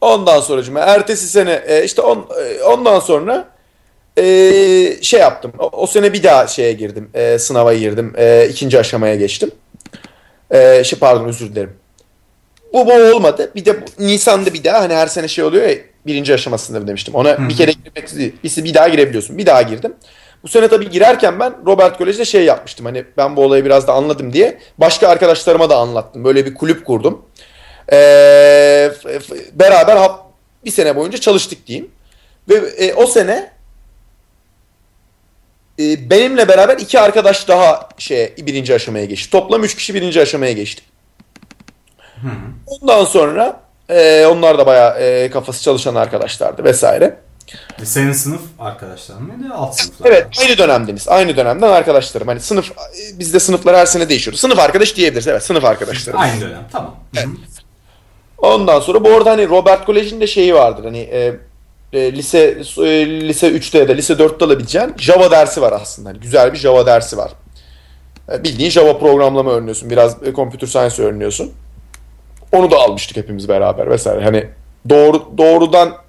[0.02, 3.48] Ondan sonra ertesi sene e, işte on, e, ondan sonra
[4.18, 4.24] e,
[5.02, 5.54] şey yaptım.
[5.60, 7.10] O, o sene bir daha şeye girdim.
[7.14, 8.14] E, sınava girdim.
[8.18, 9.52] E, ikinci aşamaya geçtim.
[10.52, 11.74] E, şey pardon özür dilerim.
[12.74, 13.52] Bu bu olmadı.
[13.56, 17.16] Bir de bu, Nisan'da bir daha hani her sene şey oluyor ya birinci aşamasında demiştim.
[17.16, 17.50] Ona Hı-hı.
[17.50, 19.38] bir kere girmek bir daha girebiliyorsun.
[19.38, 19.94] Bir daha girdim.
[20.48, 22.86] Bu sene tabii girerken ben Robert Kolej'de şey yapmıştım.
[22.86, 24.58] Hani ben bu olayı biraz da anladım diye.
[24.78, 26.24] Başka arkadaşlarıma da anlattım.
[26.24, 27.26] Böyle bir kulüp kurdum.
[27.92, 28.92] Ee,
[29.54, 30.12] beraber
[30.66, 31.92] bir sene boyunca çalıştık diyeyim.
[32.50, 33.52] Ve e, o sene
[35.80, 39.32] e, benimle beraber iki arkadaş daha şey birinci aşamaya geçti.
[39.32, 40.84] Toplam üç kişi birinci aşamaya geçti.
[42.22, 42.30] Hı.
[42.68, 47.27] Ondan sonra e, onlar da bayağı e, kafası çalışan arkadaşlardı vesaire.
[47.82, 49.54] E senin sınıf arkadaşların mıydı?
[49.54, 50.10] Alt sınıflar.
[50.10, 51.08] Evet aynı dönemdeniz.
[51.08, 52.28] Aynı dönemden arkadaşlarım.
[52.28, 52.72] Hani sınıf
[53.14, 54.38] bizde sınıflar her sene değişiyor.
[54.38, 55.28] Sınıf arkadaş diyebiliriz.
[55.28, 56.18] Evet sınıf arkadaşları.
[56.18, 56.96] Aynı dönem tamam.
[57.16, 57.28] Evet.
[58.38, 60.84] Ondan sonra bu arada hani Robert Kolej'in de şeyi vardır.
[60.84, 61.36] Hani e,
[61.94, 62.40] e, lise
[62.78, 66.10] e, lise 3'te ya da lise 4'te alabileceğin Java dersi var aslında.
[66.10, 67.32] Hani güzel bir Java dersi var.
[68.32, 69.90] E, bildiğin Java programlama öğreniyorsun.
[69.90, 71.52] Biraz e, computer science öğreniyorsun.
[72.52, 74.24] Onu da almıştık hepimiz beraber vesaire.
[74.24, 74.50] Hani
[74.90, 76.07] doğru doğrudan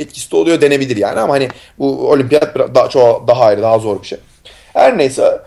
[0.00, 4.02] etkisi de oluyor denebilir yani ama hani bu olimpiyat daha, çok daha ayrı daha zor
[4.02, 4.18] bir şey.
[4.72, 5.40] Her neyse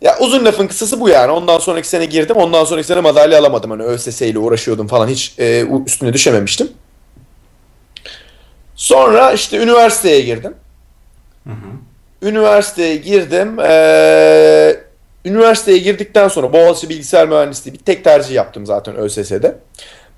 [0.00, 1.32] ya uzun lafın kısası bu yani.
[1.32, 2.36] Ondan sonraki sene girdim.
[2.36, 3.70] Ondan sonraki sene madalya alamadım.
[3.70, 5.08] Hani ÖSS ile uğraşıyordum falan.
[5.08, 6.68] Hiç e, üstüne düşememiştim.
[8.76, 10.54] Sonra işte üniversiteye girdim.
[11.44, 12.28] Hı hı.
[12.28, 13.60] Üniversiteye girdim.
[13.60, 14.76] Ee,
[15.24, 19.56] üniversiteye girdikten sonra Boğaziçi Bilgisayar Mühendisliği bir tek tercih yaptım zaten ÖSS'de.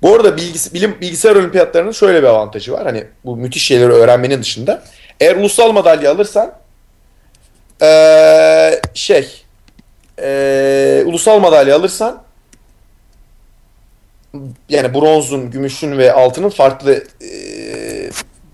[0.01, 2.83] Bu arada bilgis bilim bilgisayar olimpiyatlarının şöyle bir avantajı var.
[2.83, 4.83] Hani bu müthiş şeyleri öğrenmenin dışında.
[5.19, 6.53] Eğer ulusal madalya alırsan
[7.81, 9.43] ee, şey
[10.21, 12.23] ee, ulusal madalya alırsan
[14.69, 17.29] yani bronzun, gümüşün ve altının farklı e,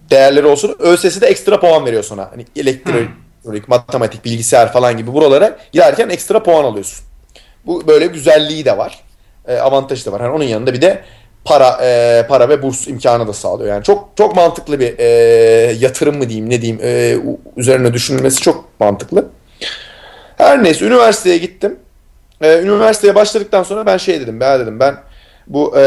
[0.09, 0.75] değerleri olsun.
[0.79, 2.31] ÖSS'de ekstra puan veriyor sana.
[2.31, 3.09] Hani elektrik,
[3.43, 3.59] hmm.
[3.67, 7.05] matematik, bilgisayar falan gibi buralara giderken ekstra puan alıyorsun.
[7.65, 9.03] Bu böyle güzelliği de var.
[9.47, 10.21] E, avantajı da var.
[10.21, 11.03] Yani onun yanında bir de
[11.45, 13.69] para e, para ve burs imkanı da sağlıyor.
[13.69, 15.05] Yani çok çok mantıklı bir e,
[15.79, 17.17] yatırım mı diyeyim ne diyeyim e,
[17.57, 19.25] üzerine düşünülmesi çok mantıklı.
[20.37, 21.79] Her neyse üniversiteye gittim.
[22.41, 24.97] E, üniversiteye başladıktan sonra ben şey dedim ben dedim ben
[25.47, 25.81] bu e,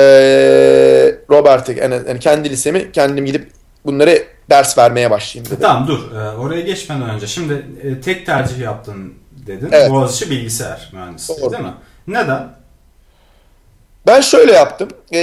[1.30, 3.50] Robert'e yani, yani kendi lisemi kendim gidip
[3.86, 5.62] bunları ders vermeye başlayayım dedim.
[5.62, 9.14] Tamam dur e, oraya geçmeden önce şimdi e, tek tercih yaptın
[9.46, 9.68] dedin.
[9.72, 9.90] Evet.
[9.90, 11.52] Boğaziçi bilgisayar mühendisliği Doğru.
[11.52, 11.74] değil mi?
[12.06, 12.48] Neden?
[14.06, 14.88] Ben şöyle yaptım.
[15.14, 15.18] E,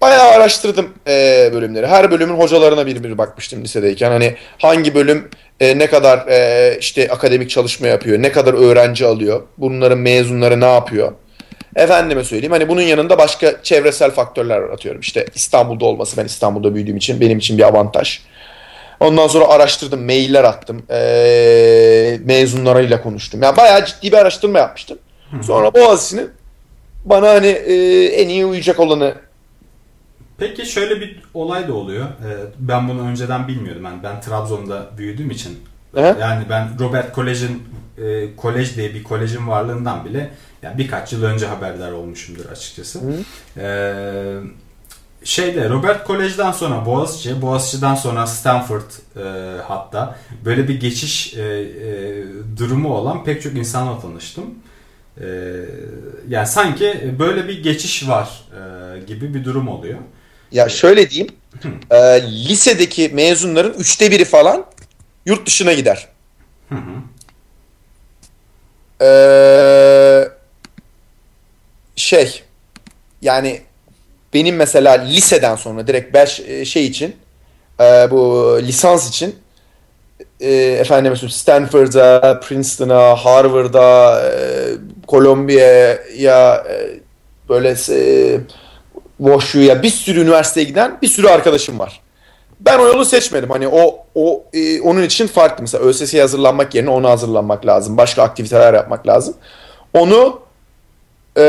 [0.00, 1.86] bayağı araştırdım e, bölümleri.
[1.86, 4.10] Her bölümün hocalarına bir bir bakmıştım lisedeyken.
[4.10, 5.28] Hani hangi bölüm
[5.60, 10.72] e, ne kadar e, işte akademik çalışma yapıyor, ne kadar öğrenci alıyor, bunların mezunları ne
[10.72, 11.12] yapıyor.
[11.76, 15.00] Efendime söyleyeyim hani bunun yanında başka çevresel faktörler atıyorum.
[15.00, 18.20] İşte İstanbul'da olması ben İstanbul'da büyüdüğüm için benim için bir avantaj.
[19.00, 20.82] Ondan sonra araştırdım, mailler attım.
[20.90, 23.42] E, mezunlarıyla konuştum.
[23.42, 24.98] Yani bayağı ciddi bir araştırma yapmıştım.
[25.42, 26.30] Sonra Boğaziçi'nin
[27.06, 29.14] bana hani e, en iyi uyacak olanı
[30.38, 32.04] Peki şöyle bir olay da oluyor.
[32.04, 33.84] Ee, ben bunu önceden bilmiyordum.
[33.84, 35.58] Yani ben Trabzon'da büyüdüğüm için.
[35.94, 36.16] He?
[36.20, 37.62] Yani ben Robert Kolej'in
[37.98, 40.30] e, kolej diye bir kolejin varlığından bile
[40.62, 43.00] yani birkaç yıl önce haberdar olmuşumdur açıkçası.
[43.56, 44.36] Ee,
[45.24, 49.22] şeyde Robert Kolej'den sonra Boğaziçi, Boğaziçi'den sonra Stanford e,
[49.62, 52.24] hatta böyle bir geçiş e, e,
[52.58, 54.44] durumu olan pek çok insanla tanıştım.
[55.20, 55.26] E,
[56.28, 59.98] yani sanki böyle bir geçiş var e, gibi bir durum oluyor.
[60.52, 61.34] Ya şöyle diyeyim,
[61.90, 64.66] e, lisedeki mezunların üçte biri falan
[65.26, 66.08] yurt dışına gider.
[66.68, 67.02] Hı hı.
[69.02, 70.28] Ee,
[71.96, 72.42] şey
[73.22, 73.60] yani
[74.34, 77.16] benim mesela liseden sonra direkt beş e, şey için
[77.80, 79.36] e, bu lisans için
[80.40, 84.32] e, efendim Stanford'a, Princeton'a, Harvard'a, e,
[85.08, 87.00] Columbia'ya e,
[87.48, 88.40] böyle e,
[89.18, 92.00] WashU'ya bir sürü üniversiteye giden bir sürü arkadaşım var.
[92.60, 93.50] Ben o yolu seçmedim.
[93.50, 95.62] Hani o o e, onun için farklı.
[95.62, 97.96] Mesela ÖSS'ye hazırlanmak yerine ona hazırlanmak lazım.
[97.96, 99.34] Başka aktiviteler yapmak lazım.
[99.94, 100.40] Onu
[101.38, 101.44] e,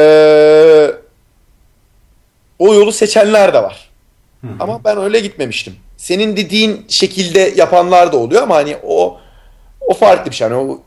[2.60, 3.90] o yolu seçenler de var.
[4.42, 4.52] Hı hı.
[4.60, 5.76] Ama ben öyle gitmemiştim.
[5.98, 9.18] Senin dediğin şekilde yapanlar da oluyor ama hani o
[9.88, 10.48] o farklı bir şey.
[10.48, 10.80] Yani o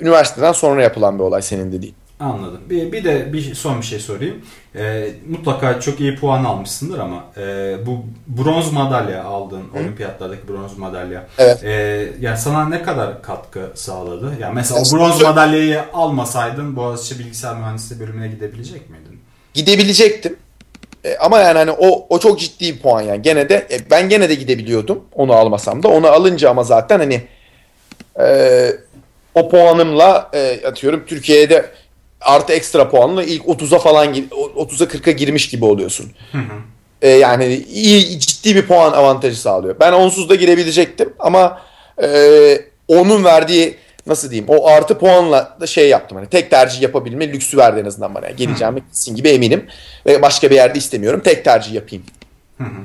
[0.00, 1.94] üniversiteden sonra yapılan bir olay senin dediğin.
[2.20, 2.60] Anladım.
[2.70, 4.44] Bir, bir de bir son bir şey sorayım.
[4.76, 9.78] E, mutlaka çok iyi puan almışsındır ama e, bu bronz madalya aldın, Hı?
[9.78, 11.26] olimpiyatlardaki bronz madalya.
[11.38, 11.64] Evet.
[11.64, 14.32] E, yani sana ne kadar katkı sağladı?
[14.40, 19.20] Yani mesela o bronz madalyayı almasaydın Boğaziçi Bilgisayar Mühendisliği bölümüne gidebilecek miydin?
[19.54, 20.36] Gidebilecektim.
[21.04, 23.22] E, ama yani hani o o çok ciddi bir puan yani.
[23.22, 25.04] Gene de e, ben gene de gidebiliyordum.
[25.14, 25.88] Onu almasam da.
[25.88, 27.22] Onu alınca ama zaten hani
[28.20, 28.70] e,
[29.34, 31.70] o puanımla e, atıyorum Türkiye'de
[32.20, 36.12] artı ekstra puanla ilk 30'a falan 30'a 40'a girmiş gibi oluyorsun.
[36.32, 36.60] Hı hı.
[37.02, 39.76] E, yani iyi ciddi bir puan avantajı sağlıyor.
[39.80, 41.62] Ben onsuz da girebilecektim ama
[42.02, 42.08] e,
[42.88, 46.18] onun verdiği nasıl diyeyim o artı puanla da şey yaptım.
[46.18, 48.26] Hani tek tercih yapabilme lüksü verdi en azından bana.
[48.26, 49.66] Yani geleceğime kesin gibi eminim.
[50.06, 51.20] Ve başka bir yerde istemiyorum.
[51.24, 52.04] Tek tercih yapayım.
[52.58, 52.80] Hı hı.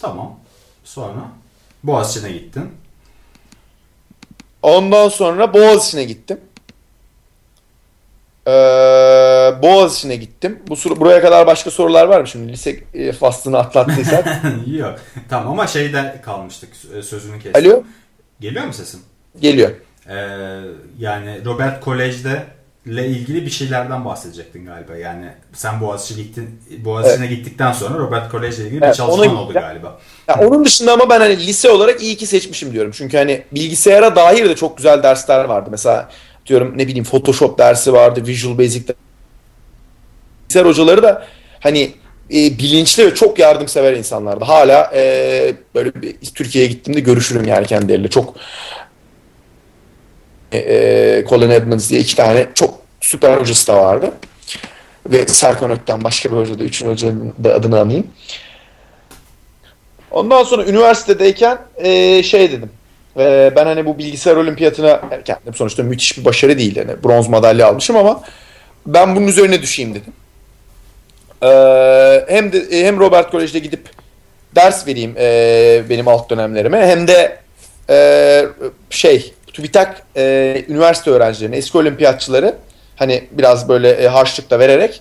[0.00, 0.38] Tamam.
[0.84, 1.32] Sonra
[1.82, 2.70] Boğaziçi'ne gittin.
[4.62, 6.40] Ondan sonra Boğaziçi'ne gittim.
[8.46, 8.50] Ee,
[9.62, 10.62] Boğaziçi'ne gittim.
[10.68, 12.52] Bu buraya kadar başka sorular var mı şimdi?
[12.52, 14.42] Lise e, faslını atlattıysak.
[14.66, 14.94] Yok.
[15.28, 16.76] Tamam ama şeyde kalmıştık.
[17.02, 17.66] Sözünü kestim.
[17.70, 17.82] Alo.
[18.40, 19.00] Geliyor mu sesim?
[19.40, 19.70] Geliyor.
[20.08, 20.14] Ee,
[20.98, 22.46] yani Robert Kolej'de
[22.86, 24.96] ile ilgili bir şeylerden bahsedecektin galiba.
[24.96, 27.36] Yani sen Boğaziçi gittin, Boğaziçi'ne evet.
[27.36, 29.98] gittikten sonra Robert Kolej ile ilgili evet, bir çalışman oldu galiba.
[30.28, 32.90] Ya onun dışında ama ben hani lise olarak iyi ki seçmişim diyorum.
[32.94, 35.68] Çünkü hani bilgisayara dair de çok güzel dersler vardı.
[35.70, 36.08] Mesela
[36.46, 38.94] diyorum ne bileyim Photoshop dersi vardı, Visual Basic
[40.52, 41.26] bilgisayar hocaları da
[41.60, 41.92] hani
[42.30, 44.44] e, bilinçli ve çok yardımsever insanlardı.
[44.44, 48.08] Hala e, böyle bir Türkiye'ye gittiğimde görüşürüm yani kendileriyle.
[48.08, 48.34] Çok
[50.52, 54.12] e, e, Colin Edmonds diye iki tane çok süper hocası da vardı.
[55.06, 58.06] Ve Serkan Ökten başka bir hoca da, üçüncü hocanın da adını anayım.
[60.10, 62.70] Ondan sonra üniversitedeyken e, şey dedim.
[63.18, 66.76] E, ben hani bu bilgisayar olimpiyatına kendim sonuçta müthiş bir başarı değil.
[66.76, 68.22] Yani bronz madalya almışım ama
[68.86, 70.12] ben bunun üzerine düşeyim dedim.
[71.42, 71.48] E,
[72.28, 73.88] hem de e, hem Robert Kolej'de gidip
[74.54, 77.38] ders vereyim e, benim alt dönemlerime hem de
[77.90, 78.44] e,
[78.90, 82.54] şey TÜBİTAK e, üniversite öğrencilerine, eski olimpiyatçıları
[82.96, 85.00] hani biraz böyle e, harçlık da vererek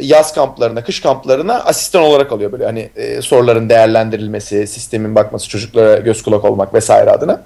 [0.00, 5.96] yaz kamplarına, kış kamplarına asistan olarak alıyor böyle hani e, soruların değerlendirilmesi, sistemin bakması, çocuklara
[5.96, 7.42] göz kulak olmak vesaire adına.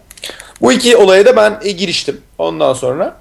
[0.61, 2.21] Bu iki olaya da ben e, giriştim.
[2.39, 3.17] Ondan sonra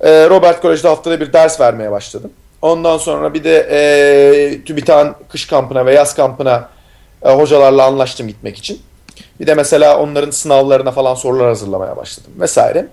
[0.00, 2.30] e, Robert Kolej'de haftada bir ders vermeye başladım.
[2.62, 6.68] Ondan sonra bir de e, TÜBİTAK'ın kış kampına ve yaz kampına
[7.22, 8.82] e, hocalarla anlaştım gitmek için.
[9.40, 12.86] Bir de mesela onların sınavlarına falan sorular hazırlamaya başladım vesaire.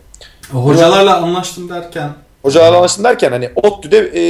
[0.51, 2.09] Hocalarla anlaştım derken?
[2.41, 4.21] Hocalarla anlaştım derken hani ODTÜ'de e,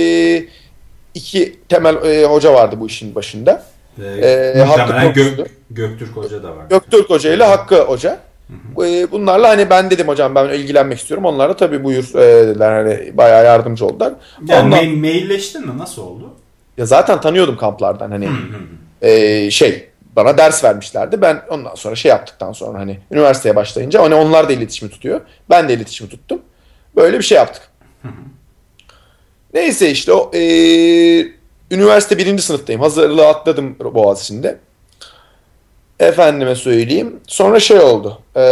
[1.14, 3.64] iki temel e, hoca vardı bu işin başında.
[4.04, 6.66] Ee, e, Hakkı Gök, Göktürk Hoca da var.
[6.70, 8.20] Göktürk Hoca ile Hakkı Hoca.
[8.48, 8.88] Hı hı.
[8.88, 11.26] E, bunlarla hani ben dedim hocam ben ilgilenmek istiyorum.
[11.26, 12.72] Onlar da tabii buyur e, dediler.
[12.72, 14.14] Hani bayağı yardımcı oldular.
[14.48, 14.70] Yani Ondan...
[14.70, 15.78] mail, mailleştin mi?
[15.78, 16.30] Nasıl oldu?
[16.78, 19.08] Ya zaten tanıyordum kamplardan hani hı.
[19.08, 21.22] E, şey bana ders vermişlerdi.
[21.22, 25.22] Ben ondan sonra şey yaptıktan sonra hani üniversiteye başlayınca hani onlar da iletişimi tutuyor.
[25.50, 26.42] Ben de iletişimi tuttum.
[26.96, 27.62] Böyle bir şey yaptık.
[29.54, 30.42] Neyse işte o e,
[31.72, 32.82] üniversite birinci sınıftayım.
[32.82, 34.58] Hazırlığı atladım Boğaziçi'nde.
[36.00, 37.20] Efendime söyleyeyim.
[37.28, 38.22] Sonra şey oldu.
[38.36, 38.44] E,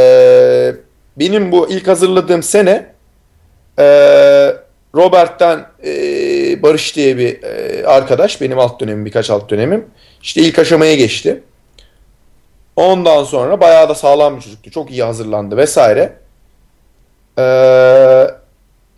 [1.20, 2.94] benim bu ilk hazırladığım sene
[3.80, 3.86] e,
[4.96, 5.92] Robert'ten e,
[6.64, 8.42] Barış diye bir e, arkadaş.
[8.42, 9.86] Benim alt dönemim birkaç alt dönemim.
[10.22, 11.44] İşte ilk aşamaya geçti.
[12.76, 14.72] Ondan sonra bayağı da sağlam bir çocuktu.
[14.72, 16.14] Çok iyi hazırlandı vesaire.
[17.40, 18.28] Ee,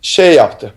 [0.02, 0.74] şey yaptı.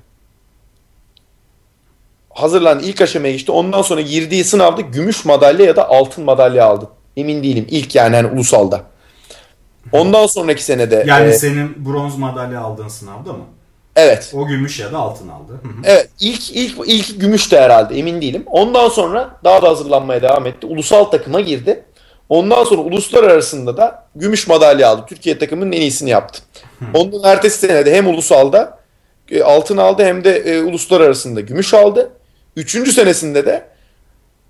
[2.36, 3.52] Hazırlandı ilk aşamaya geçti.
[3.52, 6.90] Ondan sonra girdiği sınavda gümüş madalya ya da altın madalya aldı.
[7.18, 7.68] Emin değilim.
[7.70, 8.82] İlk yani hani ulusalda.
[9.92, 11.04] Ondan sonraki senede.
[11.08, 13.44] Yani e, senin bronz madalya aldığın sınavda mı?
[13.96, 14.34] Evet.
[14.36, 15.62] O gümüş ya da altın aldı.
[15.84, 16.10] evet.
[16.20, 18.44] ilk ilk ilk gümüş de herhalde emin değilim.
[18.46, 20.68] Ondan sonra daha da hazırlanmaya devam etti.
[20.68, 21.84] Ulusal takıma girdi.
[22.30, 25.04] Ondan sonra uluslararasında da gümüş madalya aldı.
[25.08, 26.42] Türkiye takımının en iyisini yaptı.
[26.94, 28.80] Onun ertesi sene de hem ulusalda
[29.32, 32.12] e, altın aldı hem de e, uluslararasında gümüş aldı.
[32.56, 33.68] Üçüncü senesinde de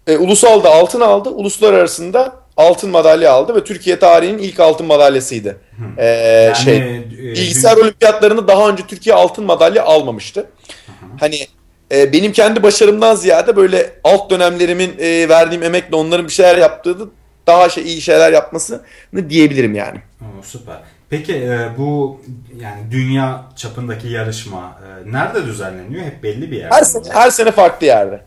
[0.08, 1.30] e, ulusalda altın aldı.
[1.30, 5.58] Uluslararasında altın madalya aldı ve Türkiye tarihinin ilk altın madalyasıydı.
[5.98, 10.50] Ee, yani, şey e, bilgisayar olimpiyatlarında daha önce Türkiye altın madalya almamıştı.
[11.20, 11.48] Hani
[11.92, 17.10] e, benim kendi başarımdan ziyade böyle alt dönemlerimin e, verdiğim emekle onların bir şeyler yaptığı
[17.48, 18.82] daha şey iyi şeyler yapmasını
[19.30, 19.98] diyebilirim yani.
[20.22, 20.76] Oo, süper.
[21.10, 22.22] Peki e, bu
[22.62, 26.06] yani dünya çapındaki yarışma e, nerede düzenleniyor?
[26.06, 26.76] Hep belli bir yerde.
[26.76, 28.22] Her sene, her sene farklı yerde.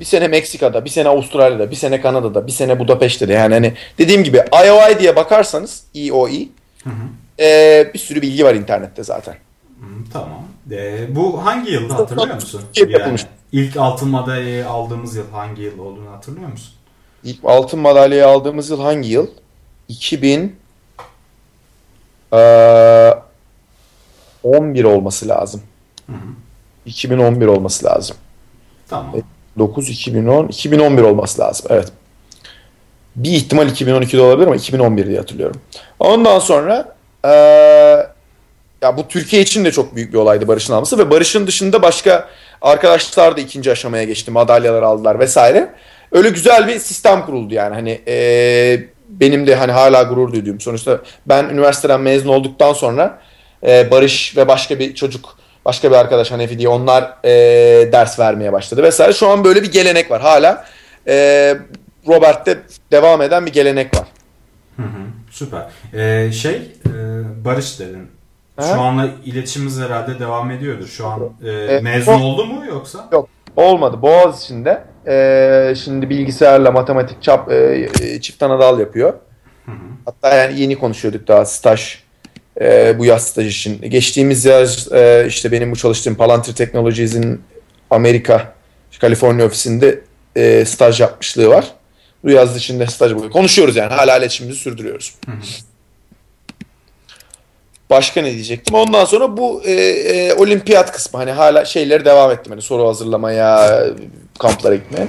[0.00, 3.32] Bir sene Meksika'da, bir sene Avustralya'da, bir sene Kanada'da, bir sene Budapeşte'de.
[3.32, 6.48] Yani hani dediğim gibi IOI diye bakarsanız EOE
[6.84, 7.42] Hı hı.
[7.42, 9.34] e, bir sürü bilgi var internette zaten.
[9.80, 10.44] Hı, tamam.
[10.70, 12.60] E, bu hangi yılda hatırlıyor musun?
[12.66, 13.26] Türkiye'de yapılmış.
[13.52, 16.72] ilk altın madalyayı aldığımız yıl hangi yıl olduğunu hatırlıyor musun?
[17.24, 19.26] İlk altın madalyayı aldığımız yıl hangi yıl?
[19.88, 20.56] 2000
[22.32, 23.14] eee,
[24.42, 25.62] 11 olması lazım.
[26.06, 26.16] Hı hı.
[26.86, 28.16] 2011 olması lazım.
[28.88, 29.14] Tamam.
[29.58, 31.66] 9 2010 2011 olması lazım.
[31.70, 31.88] Evet.
[33.16, 35.60] Bir ihtimal 2012'de olabilir ama 2011 diye hatırlıyorum.
[35.98, 38.06] Ondan sonra eee,
[38.82, 42.28] ya bu Türkiye için de çok büyük bir olaydı Barış'ın alması ve Barış'ın dışında başka
[42.62, 44.30] arkadaşlar da ikinci aşamaya geçti.
[44.30, 45.70] Madalyalar aldılar vesaire.
[46.12, 47.74] Öyle güzel bir sistem kuruldu yani.
[47.74, 53.18] Hani eee, benim de hani hala gurur duyduğum sonuçta ben üniversiteden mezun olduktan sonra
[53.62, 58.52] eee, Barış ve başka bir çocuk başka bir arkadaş Hanefi diye onlar eee, ders vermeye
[58.52, 59.12] başladı vesaire.
[59.12, 60.20] Şu an böyle bir gelenek var.
[60.22, 60.64] Hala
[61.06, 61.58] eee
[62.08, 62.58] Robert'te
[62.92, 64.06] devam eden bir gelenek var.
[64.76, 65.02] Hı hı.
[65.30, 65.66] Süper.
[65.94, 66.90] E, şey e,
[67.44, 68.08] Barış dedin.
[68.60, 68.72] Şu Ha?
[68.74, 70.86] anla iletişimimiz herhalde devam ediyordur.
[70.86, 73.08] Şu an e, E, mezun o- oldu mu yoksa?
[73.12, 74.02] Yok olmadı.
[74.02, 79.12] Boğaz içinde eee, şimdi bilgisayarla matematik çap eee, çift anadal yapıyor.
[79.66, 79.76] Hı hı.
[80.04, 81.96] Hatta yani yeni konuşuyorduk daha staj
[82.60, 83.80] eee, bu yaz staj için.
[83.90, 87.42] Geçtiğimiz yaz eee, işte benim bu çalıştığım Palantir Technologies'in
[87.90, 88.54] Amerika
[89.00, 90.00] Kaliforniya ofisinde
[90.36, 91.64] eee, staj yapmışlığı var.
[92.24, 93.30] Bu yaz içinde staj buluyor.
[93.30, 95.14] Konuşuyoruz yani hala iletişimimizi sürdürüyoruz.
[95.26, 95.36] Hı hı.
[97.90, 98.74] Başka ne diyecektim?
[98.74, 102.52] Ondan sonra bu e, e, olimpiyat kısmı hani hala şeyleri devam ettim.
[102.52, 103.84] Hani soru hazırlamaya,
[104.38, 105.06] kamplara gitmeye.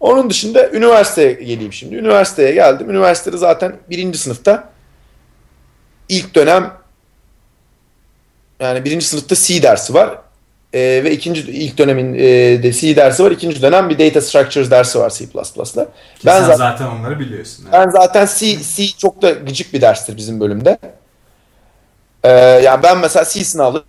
[0.00, 1.94] Onun dışında üniversiteye geleyim şimdi.
[1.94, 2.90] Üniversiteye geldim.
[2.90, 4.68] Üniversitede zaten birinci sınıfta
[6.08, 6.72] ilk dönem
[8.60, 10.18] yani birinci sınıfta C dersi var.
[10.72, 12.22] E, ve ikinci ilk dönemin e,
[12.62, 13.30] de C dersi var.
[13.30, 15.10] İkinci dönem bir Data Structures dersi var.
[15.10, 15.28] Ki
[16.26, 17.64] Ben sen zaten zaten onları biliyorsun.
[17.64, 17.72] evet.
[17.86, 20.78] ben zaten C, C çok da gıcık bir derstir bizim bölümde.
[22.26, 22.30] Ee,
[22.64, 23.84] yani ben mesela C sınavı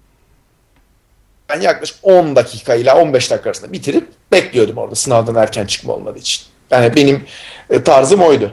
[1.50, 6.20] ben yaklaşık 10 dakika ile 15 dakika arasında bitirip bekliyordum orada sınavdan erken çıkma olmadığı
[6.20, 6.44] için.
[6.72, 7.26] Yani benim
[7.70, 8.52] e, tarzım oydu.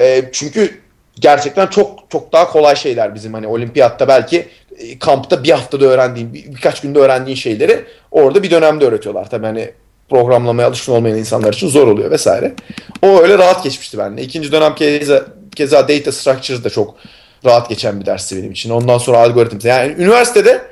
[0.00, 0.80] E, çünkü
[1.14, 6.34] gerçekten çok çok daha kolay şeyler bizim hani olimpiyatta belki e, kampta bir haftada öğrendiğin
[6.34, 9.30] bir, birkaç günde öğrendiğin şeyleri orada bir dönemde öğretiyorlar.
[9.30, 9.70] Tabii hani
[10.10, 12.54] programlamaya alışkın olmayan insanlar için zor oluyor vesaire.
[13.02, 14.22] O öyle rahat geçmişti benimle.
[14.22, 15.24] İkinci dönem keza,
[15.56, 16.94] keza data structures da çok
[17.44, 18.70] rahat geçen bir dersti benim için.
[18.70, 19.68] Ondan sonra algoritm.
[19.68, 20.62] Yani üniversitede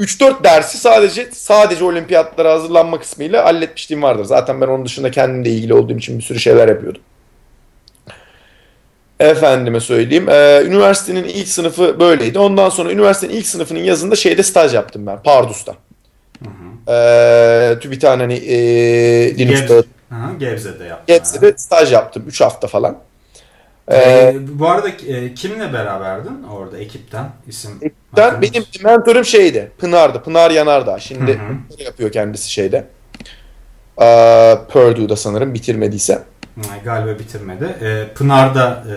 [0.00, 4.24] 3-4 dersi sadece sadece olimpiyatlara hazırlanma kısmıyla halletmişliğim vardır.
[4.24, 7.02] Zaten ben onun dışında kendimle ilgili olduğum için bir sürü şeyler yapıyordum.
[9.20, 10.28] Efendime söyleyeyim.
[10.28, 12.38] Ee, üniversitenin ilk sınıfı böyleydi.
[12.38, 15.22] Ondan sonra üniversitenin ilk sınıfının yazında şeyde staj yaptım ben.
[15.22, 15.72] Pardus'ta.
[16.44, 16.92] Hı hı.
[16.92, 18.58] Ee, TÜBİTAK'ın hani e,
[19.38, 21.14] Linux'ta Gebze- Gebze'de yaptın.
[21.14, 22.24] Gebze'de staj yaptım.
[22.26, 22.98] 3 hafta falan.
[23.88, 27.30] Ee, Ee, bu arada e, kimle beraberdin orada ekipten?
[27.48, 27.70] İsim
[28.10, 29.70] hatırlıyor benim mentorum şeydi.
[29.78, 30.22] Pınar'dı.
[30.22, 30.98] Pınar Yanardağ.
[30.98, 31.42] Şimdi Hı
[31.78, 31.82] hı.
[31.82, 32.88] yapıyor kendisi şeyde.
[34.02, 36.22] Ee, Purdue'da sanırım bitirmediyse.
[36.84, 37.64] Galiba bitirmedi.
[37.82, 38.94] Ee, Pınar da e,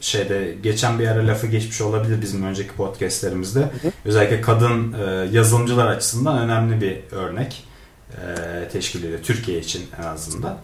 [0.00, 3.68] şeyde geçen bir ara lafı geçmiş olabilir bizim önceki podcastlerimizde.
[4.04, 7.64] Özellikle kadın e, yazılımcılar açısından önemli bir örnek
[8.12, 9.18] e, teşkil ediyor.
[9.22, 10.52] Türkiye için en azından.
[10.52, 10.56] E,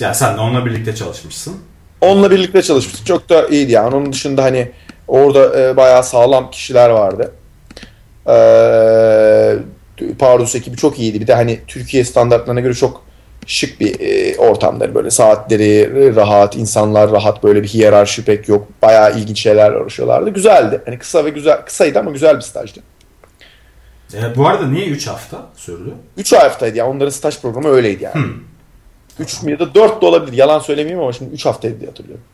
[0.00, 1.56] yani sen de onunla birlikte çalışmışsın.
[2.00, 3.06] Onunla birlikte çalışmıştık.
[3.06, 3.94] Çok da iyiydi yani.
[3.94, 4.70] Onun dışında hani
[5.08, 7.32] orada e, bayağı sağlam kişiler vardı.
[8.28, 9.56] Ee,
[10.18, 11.20] Pardus ekibi çok iyiydi.
[11.20, 13.02] Bir de hani Türkiye standartlarına göre çok
[13.46, 18.68] şık bir e, ortamları böyle saatleri rahat, insanlar rahat böyle bir hiyerarşi pek yok.
[18.82, 20.30] Bayağı ilginç şeyler uğraşıyorlardı.
[20.30, 20.80] Güzeldi.
[20.84, 22.80] Hani kısa ve güzel kısaydı ama güzel bir stajdı.
[24.14, 25.94] E, bu arada niye 3 hafta sürdü?
[26.16, 28.14] 3 haftaydı yani onların staj programı öyleydi yani.
[28.14, 28.32] Hmm.
[29.20, 30.36] 3 ya da 4 de olabilir.
[30.36, 32.24] Yalan söylemeyeyim ama şimdi 3 haftaydı diye hatırlıyorum.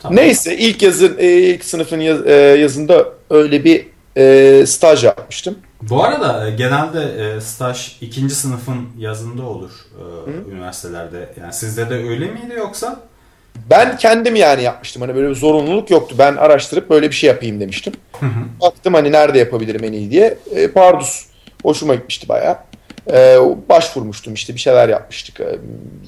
[0.00, 0.16] Tamam.
[0.16, 3.86] Neyse ilk yazın e, ilk sınıfın yaz- e, yazında öyle bir
[4.16, 5.58] e, staj yapmıştım.
[5.82, 7.02] Bu arada e, genelde
[7.36, 11.28] e, staj ikinci sınıfın yazında olur e, üniversitelerde.
[11.40, 13.00] Yani sizde de öyle miydi yoksa?
[13.70, 15.02] Ben kendim yani yapmıştım.
[15.02, 16.14] Hani böyle bir zorunluluk yoktu.
[16.18, 17.92] Ben araştırıp böyle bir şey yapayım demiştim.
[18.20, 18.40] Hı hı.
[18.60, 20.38] Baktım hani nerede yapabilirim en iyi diye.
[20.54, 21.26] E, Pardus
[21.62, 22.56] hoşuma gitmişti bayağı.
[23.12, 25.40] E, başvurmuştum işte bir şeyler yapmıştık.
[25.40, 25.58] E,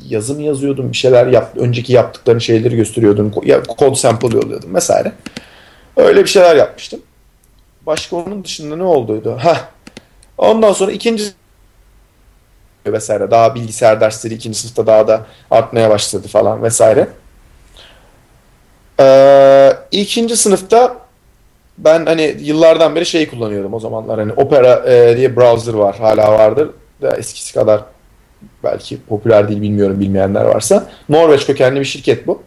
[0.08, 3.30] yazı mı yazıyordum bir şeyler yap önceki yaptıklarını şeyleri gösteriyordum.
[3.78, 5.12] Kod sample yolluyordum vesaire.
[5.96, 7.00] Öyle bir şeyler yapmıştım.
[7.86, 9.38] Başka onun dışında ne olduydu?
[9.40, 9.68] Ha.
[10.38, 11.24] Ondan sonra ikinci
[12.86, 13.30] vesaire.
[13.30, 17.08] Daha bilgisayar dersleri ikinci sınıfta daha da artmaya başladı falan vesaire.
[19.00, 20.96] Ee, ikinci sınıfta
[21.78, 26.32] ben hani yıllardan beri şey kullanıyorum o zamanlar hani Opera e, diye browser var hala
[26.32, 26.70] vardır
[27.02, 27.80] da eskisi kadar
[28.64, 32.42] belki popüler değil bilmiyorum bilmeyenler varsa Norveç kökenli bir şirket bu.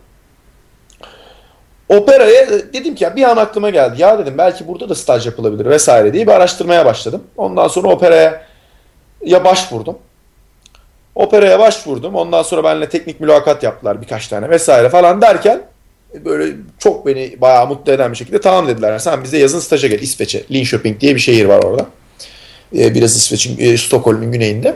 [1.90, 4.02] Opera'ya dedim ki ya bir an aklıma geldi.
[4.02, 7.24] Ya dedim belki burada da staj yapılabilir vesaire diye bir araştırmaya başladım.
[7.38, 8.42] Ondan sonra Opera'ya
[9.26, 9.98] ya başvurdum.
[11.16, 12.16] Opera'ya başvurdum.
[12.16, 15.62] Ondan sonra benimle teknik mülakat yaptılar birkaç tane vesaire falan derken
[16.26, 19.00] böyle çok beni bayağı mutlu eden bir şekilde tamam dediler.
[19.00, 20.44] Sen bize yazın staja gel İsveç'e.
[20.52, 21.86] Linköping diye bir şehir var orada.
[22.78, 24.76] Ee, biraz İsveç'in, e, Stockholm'un güneyinde.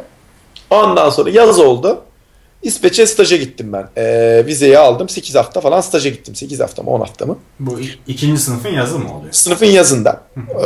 [0.69, 2.01] Ondan sonra yaz oldu.
[2.63, 3.89] İsveç'e staja gittim ben.
[3.97, 5.09] Ee, vizeyi aldım.
[5.09, 6.35] 8 hafta falan staja gittim.
[6.35, 7.37] 8 hafta mı 10 hafta mı?
[7.59, 9.33] Bu ikinci sınıfın yazı mı oluyor?
[9.33, 10.21] Sınıfın yazında.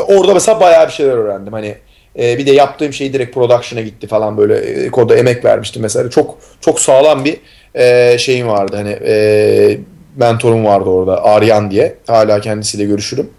[0.08, 1.54] Orada mesela bayağı bir şeyler öğrendim.
[1.54, 1.76] Hani
[2.20, 6.10] e, bir de yaptığım şey direkt production'a gitti falan böyle e, koda emek vermiştim mesela.
[6.10, 7.38] Çok çok sağlam bir
[7.76, 8.76] e, şeyim vardı.
[8.76, 9.78] Hani e,
[10.16, 11.96] mentorum vardı orada Aryan diye.
[12.08, 13.30] Hala kendisiyle görüşürüm.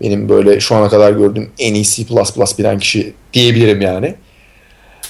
[0.00, 2.04] Benim böyle şu ana kadar gördüğüm en iyi C++
[2.58, 4.14] bilen kişi diyebilirim yani.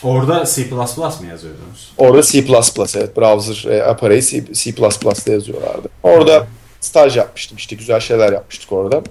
[0.02, 1.92] Orada C++ mı yazıyordunuz?
[1.98, 2.38] Orada C++
[2.98, 3.16] evet.
[3.16, 5.88] Browser e, aparayı C, C++'da yazıyorlardı.
[6.02, 6.46] Orada
[6.80, 9.02] staj yapmıştım işte güzel şeyler yapmıştık orada.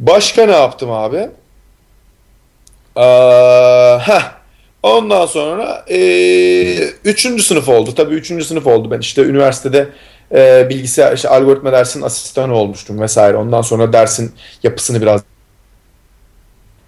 [0.00, 1.28] Başka ne yaptım abi?
[2.96, 4.36] Ee, heh.
[4.82, 5.98] Ondan sonra e,
[7.04, 7.94] üçüncü sınıf oldu.
[7.94, 8.90] Tabii üçüncü sınıf oldu.
[8.90, 9.88] Ben işte üniversitede
[10.34, 13.36] e, bilgisayar, işte algoritma dersinin asistanı olmuştum vesaire.
[13.36, 15.20] Ondan sonra dersin yapısını biraz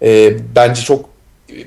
[0.01, 1.09] e, bence çok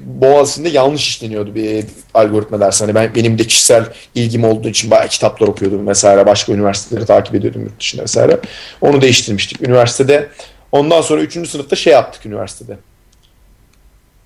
[0.01, 2.85] Boğaziçi'nde yanlış işleniyordu bir algoritma dersi.
[2.85, 6.27] Hani ben, benim de kişisel ilgim olduğu için bayağı kitaplar okuyordum vesaire.
[6.27, 8.41] Başka üniversiteleri takip ediyordum yurt dışında vesaire.
[8.81, 9.63] Onu değiştirmiştik.
[9.63, 10.29] Üniversitede
[10.73, 12.77] ondan sonra üçüncü sınıfta şey yaptık üniversitede.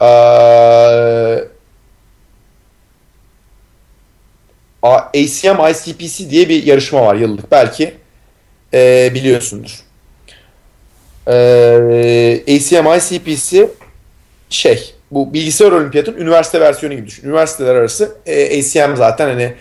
[0.03, 1.45] Ee,
[4.83, 7.51] ACM ICPC diye bir yarışma var yıllık.
[7.51, 7.95] Belki
[8.75, 9.81] e, biliyorsundur.
[11.29, 11.35] E,
[12.49, 13.69] ACM ICPC
[14.51, 17.29] şey bu bilgisayar olimpiyatın üniversite versiyonu gibi düşün.
[17.29, 19.55] Üniversiteler arası e, ACM zaten hani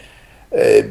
[0.53, 0.85] e,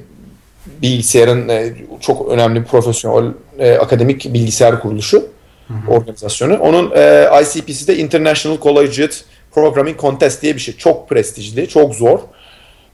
[0.67, 5.29] bilgisayarın e, çok önemli profesyonel e, akademik bilgisayar kuruluşu
[5.69, 5.91] hı hı.
[5.91, 6.59] organizasyonu.
[6.59, 9.17] Onun e, ICPC'de International Collegiate
[9.53, 10.77] Programming Contest diye bir şey.
[10.77, 12.19] Çok prestijli, çok zor.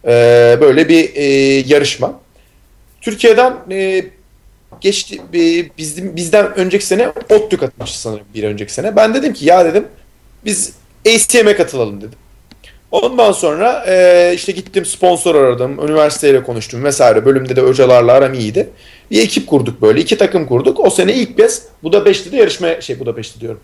[0.06, 1.24] E, böyle bir e,
[1.66, 2.20] yarışma.
[3.00, 4.04] Türkiye'den e,
[4.80, 8.96] geçti e, bizim bizden önceki sene ODTÜ katılmıştı sanırım bir önceki sene.
[8.96, 9.86] Ben dedim ki ya dedim
[10.44, 10.72] biz
[11.06, 12.18] ACM'e katılalım dedim.
[12.90, 17.24] Ondan sonra e, işte gittim sponsor aradım, üniversiteyle konuştum vesaire.
[17.24, 18.70] Bölümde de hocalarla aram iyiydi.
[19.10, 20.80] Bir ekip kurduk böyle, iki takım kurduk.
[20.80, 23.60] O sene ilk kez Budapeşte de yarışmaya, şey Budapeşte diyorum.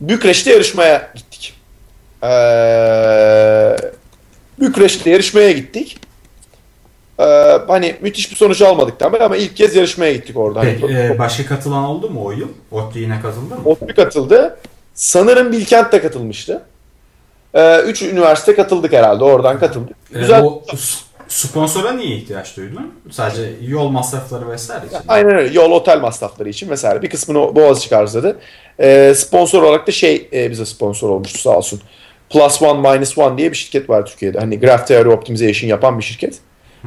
[0.00, 1.54] Bükreş'te yarışmaya gittik.
[2.22, 2.26] Ee,
[4.60, 5.98] Bükreş'te yarışmaya gittik.
[7.18, 7.24] Ee,
[7.68, 10.60] hani müthiş bir sonuç almadık tabii ama ilk kez yarışmaya gittik orada.
[10.60, 12.48] Peki, e, başka katılan oldu mu o yıl?
[12.70, 13.60] ODTÜ yine katıldı mı?
[13.64, 14.58] ODTÜ katıldı.
[14.94, 16.62] Sanırım Bilkent de katılmıştı.
[17.54, 19.24] Ee, üç üniversite katıldık herhalde.
[19.24, 19.96] Oradan katıldık.
[20.14, 20.42] E, Güzel.
[20.42, 20.62] O
[21.28, 22.94] sponsora niye ihtiyaç duydun?
[23.10, 24.98] Sadece yol masrafları vesaire için.
[25.08, 25.54] Aynen öyle.
[25.54, 27.02] Yol otel masrafları için vesaire.
[27.02, 28.38] Bir kısmını Boğaziçi karşıladı.
[28.80, 31.80] Ee, sponsor olarak da şey e, bize sponsor olmuştu sağ olsun.
[32.32, 34.38] Plus One Minus One diye bir şirket var Türkiye'de.
[34.38, 36.38] Hani Graph Theory Optimization yapan bir şirket.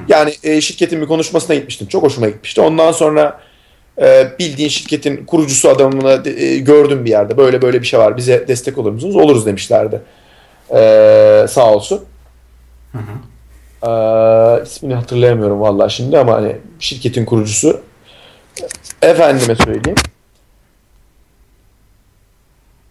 [0.07, 1.87] Yani e, şirketin bir konuşmasına gitmiştim.
[1.87, 2.61] Çok hoşuma gitmişti.
[2.61, 3.39] Ondan sonra
[4.01, 7.37] e, bildiğin şirketin kurucusu adamını e, gördüm bir yerde.
[7.37, 8.17] Böyle böyle bir şey var.
[8.17, 9.15] Bize destek olur musunuz?
[9.15, 10.01] Oluruz demişlerdi.
[10.69, 12.01] E, sağ olsun.
[12.91, 13.89] Hı hı.
[13.89, 17.81] E, ismini hatırlayamıyorum vallahi şimdi ama hani şirketin kurucusu.
[19.01, 19.95] Efendime söyleyeyim.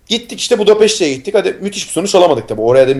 [0.08, 1.34] Gittik işte Budapeşte'ye gittik.
[1.34, 2.60] Hadi müthiş bir sonuç alamadık tabii.
[2.60, 2.92] Oraya da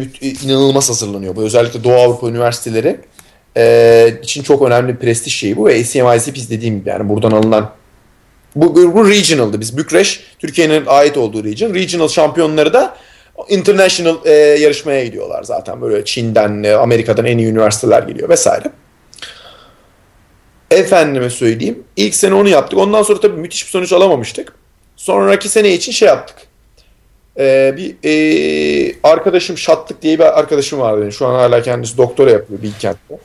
[0.45, 1.37] inanılmaz hazırlanıyor.
[1.37, 3.01] Bu özellikle Doğu Avrupa üniversiteleri
[3.57, 5.67] e, için çok önemli bir prestij şeyi bu.
[5.67, 7.71] Ve ACMIC biz dediğim gibi yani buradan alınan
[8.57, 9.61] bu, bu regional'dı.
[9.61, 11.75] Biz Bükreş Türkiye'nin ait olduğu region.
[11.75, 12.97] Regional şampiyonları da
[13.49, 15.81] international e, yarışmaya gidiyorlar zaten.
[15.81, 18.65] Böyle Çin'den, e, Amerika'dan en iyi üniversiteler geliyor vesaire.
[20.71, 21.85] Efendime söyleyeyim.
[21.97, 22.79] İlk sene onu yaptık.
[22.79, 24.53] Ondan sonra tabii müthiş bir sonuç alamamıştık.
[24.97, 26.37] Sonraki sene için şey yaptık.
[27.39, 31.13] Ee, bir e, arkadaşım Şatlık diye bir arkadaşım vardı benim.
[31.13, 33.19] Şu an hala kendisi doktora yapıyor Bilkent'te.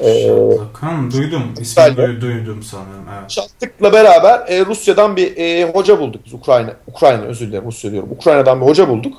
[0.00, 1.42] Ee, Hakan duydum.
[1.60, 3.06] İsmini duy, duydum sanırım.
[3.20, 3.30] Evet.
[3.30, 6.34] Şatlık'la beraber e, Rusya'dan bir e, hoca bulduk biz.
[6.34, 8.08] Ukrayna, Ukrayna özür dilerim Rusya diyorum.
[8.12, 9.16] Ukrayna'dan bir hoca bulduk.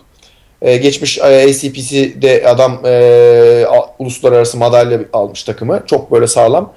[0.61, 3.65] E, geçmiş e, ACPC'de adam e,
[3.99, 5.83] uluslararası madalya almış takımı.
[5.85, 6.73] Çok böyle sağlam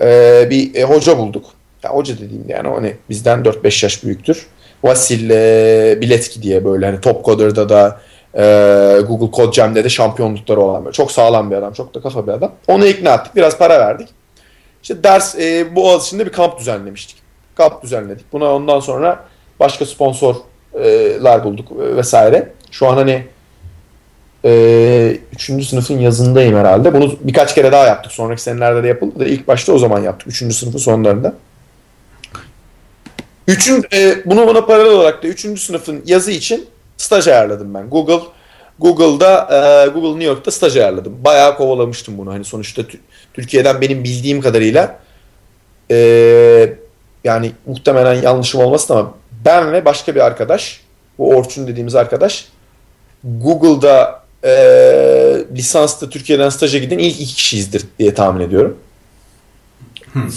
[0.00, 1.44] e, bir e, hoca bulduk.
[1.82, 4.46] Ya, hoca dediğim yani hani bizden 4-5 yaş büyüktür.
[4.82, 8.00] Vasil e, Biletki diye böyle hani Top Coder'da da
[8.34, 10.92] Ee, Google Code Jam'de de şampiyonlukları olan böyle.
[10.92, 11.72] Çok sağlam bir adam.
[11.72, 12.52] Çok da kafa bir adam.
[12.68, 13.36] Onu ikna ettik.
[13.36, 14.08] Biraz para verdik.
[14.82, 17.16] İşte ders e, Boğaziçi'nde bir kamp düzenlemiştik.
[17.54, 18.32] Kamp düzenledik.
[18.32, 19.24] Buna ondan sonra
[19.60, 22.52] başka sponsorlar bulduk vesaire.
[22.70, 23.24] Şu an hani
[24.44, 26.94] e, üçüncü sınıfın yazındayım herhalde.
[26.94, 28.12] Bunu birkaç kere daha yaptık.
[28.12, 30.28] Sonraki senelerde de yapıldı da ilk başta o zaman yaptık.
[30.28, 31.34] Üçüncü sınıfın sonlarında.
[33.50, 37.90] Üçün, e, bunu buna paralel olarak da üçüncü sınıfın yazı için staj ayarladım ben.
[37.90, 38.20] Google
[38.78, 41.24] Google'da e, Google New York'ta staj ayarladım.
[41.24, 42.32] Bayağı kovalamıştım bunu.
[42.32, 42.82] Hani sonuçta
[43.34, 44.98] Türkiye'den benim bildiğim kadarıyla
[45.90, 45.96] e,
[47.24, 50.80] yani muhtemelen yanlışım olmasın ama ben ve başka bir arkadaş
[51.18, 52.48] bu Orçun dediğimiz arkadaş
[53.24, 54.50] Google'da e,
[55.56, 58.78] lisanslı Türkiye'den staja giden ilk iki kişiyizdir diye tahmin ediyorum.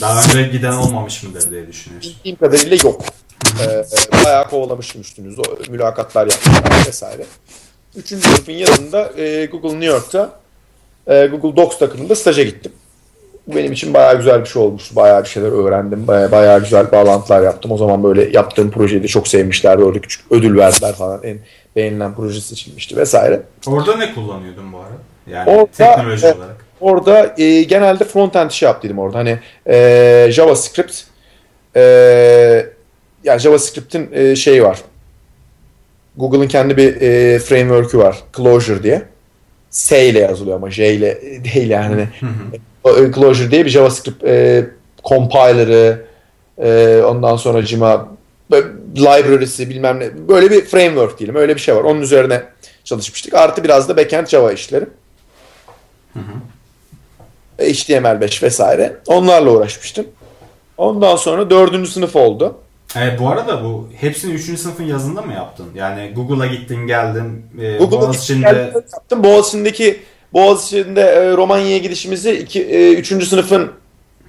[0.01, 2.13] Daha önce giden olmamış mıdır diye düşünüyorsun.
[2.17, 3.01] Bildiğim kadarıyla yok.
[3.61, 3.85] ee,
[4.25, 5.41] bayağı kovalamıştım üstünüzü.
[5.69, 7.25] Mülakatlar yapmışlar vesaire.
[7.95, 10.39] Üçüncü sınıfın yazında e, Google New York'ta
[11.07, 12.71] e, Google Docs takımında staja gittim.
[13.47, 14.95] Bu benim için bayağı güzel bir şey olmuştu.
[14.95, 16.07] Bayağı bir şeyler öğrendim.
[16.07, 17.71] Bayağı, bayağı güzel bağlantılar yaptım.
[17.71, 19.83] O zaman böyle yaptığım projeyi de çok sevmişlerdi.
[19.83, 21.23] Orada küçük ödül verdiler falan.
[21.23, 21.39] En
[21.75, 23.41] beğenilen proje seçilmişti vesaire.
[23.67, 24.93] Orada ne kullanıyordun bu arada?
[25.27, 26.65] Yani orada, teknoloji e, olarak.
[26.83, 29.17] Orada e, genelde front-end işi yaptıydım orada.
[29.17, 31.01] Hani e, JavaScript
[31.75, 31.81] e,
[33.23, 34.81] yani JavaScript'in e, şeyi var.
[36.17, 38.23] Google'ın kendi bir e, framework'ü var.
[38.37, 39.01] Clojure diye.
[39.69, 42.07] S ile yazılıyor ama J ile değil yani.
[42.85, 44.65] E, Clojure diye bir JavaScript e,
[45.03, 46.05] compiler'ı
[46.57, 48.07] e, ondan sonra cima
[48.95, 51.83] library'si bilmem ne böyle bir framework diyelim öyle bir şey var.
[51.83, 52.43] Onun üzerine
[52.83, 53.33] çalışmıştık.
[53.33, 54.85] Artı biraz da backend Java işleri.
[56.13, 56.52] Hı hı.
[57.59, 58.97] HTML5 vesaire.
[59.07, 60.05] Onlarla uğraşmıştım.
[60.77, 62.55] Ondan sonra dördüncü sınıf oldu.
[62.95, 65.65] Evet bu arada bu hepsini üçüncü sınıfın yazında mı yaptın?
[65.75, 67.45] Yani Google'a gittin geldin.
[67.61, 68.71] E, Google'a Boğaziçi'nde...
[68.93, 69.23] yaptım.
[69.23, 69.99] Boğaziçi'ndeki
[70.33, 73.71] Boğaziçi'nde e, Romanya'ya gidişimizi iki, e, üçüncü sınıfın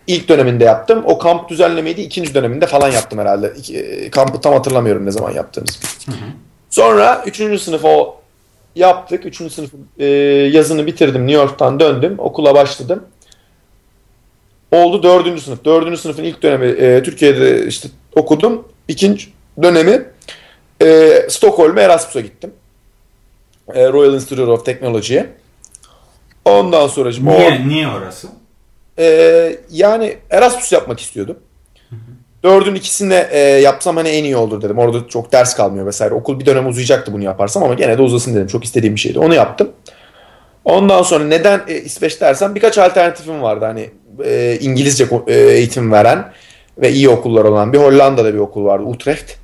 [0.06, 1.02] ilk döneminde yaptım.
[1.06, 3.52] O kamp düzenlemeyi de ikinci döneminde falan yaptım herhalde.
[3.58, 5.80] İki, e, kampı tam hatırlamıyorum ne zaman yaptığımız.
[6.06, 6.16] Hı hı.
[6.70, 8.16] Sonra üçüncü sınıf o
[8.76, 9.26] yaptık.
[9.26, 10.04] Üçüncü sınıf e,
[10.52, 11.26] yazını bitirdim.
[11.26, 12.14] New York'tan döndüm.
[12.18, 13.02] Okula başladım.
[14.74, 15.64] Oldu dördüncü sınıf.
[15.64, 18.68] Dördüncü sınıfın ilk dönemi e, Türkiye'de işte okudum.
[18.88, 19.26] İkinci
[19.62, 20.04] dönemi
[20.82, 22.52] e, Stockholm'e Erasmus'a gittim.
[23.74, 25.26] E, Royal Institute of Technology'ye.
[26.44, 27.10] Ondan sonra...
[27.10, 28.28] Niye, o, niye orası?
[28.98, 31.36] E, yani Erasmus yapmak istiyordum.
[32.44, 34.78] Dördün ikisini e, yapsam hani en iyi olur dedim.
[34.78, 36.14] Orada çok ders kalmıyor vesaire.
[36.14, 38.46] Okul bir dönem uzayacaktı bunu yaparsam ama gene de uzasın dedim.
[38.46, 39.18] Çok istediğim bir şeydi.
[39.18, 39.72] Onu yaptım.
[40.64, 43.64] Ondan sonra neden e, İsveç dersem birkaç alternatifim vardı.
[43.64, 43.90] Hani
[44.24, 46.32] e, İngilizce e, eğitim veren
[46.78, 49.36] ve iyi okullar olan bir Hollanda'da bir okul vardı Utrecht.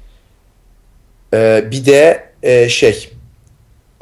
[1.35, 3.11] E, bir de e, şey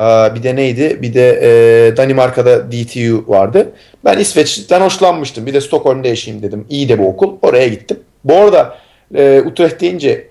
[0.00, 1.02] e, bir de neydi?
[1.02, 3.72] Bir de e, Danimarka'da DTU vardı.
[4.04, 5.46] Ben İsveç'ten hoşlanmıştım.
[5.46, 6.66] Bir de Stockholm'da yaşayayım dedim.
[6.70, 7.36] İyi de bu okul.
[7.42, 8.00] Oraya gittim.
[8.24, 8.78] Bu arada
[9.14, 10.28] e, Utrecht deyince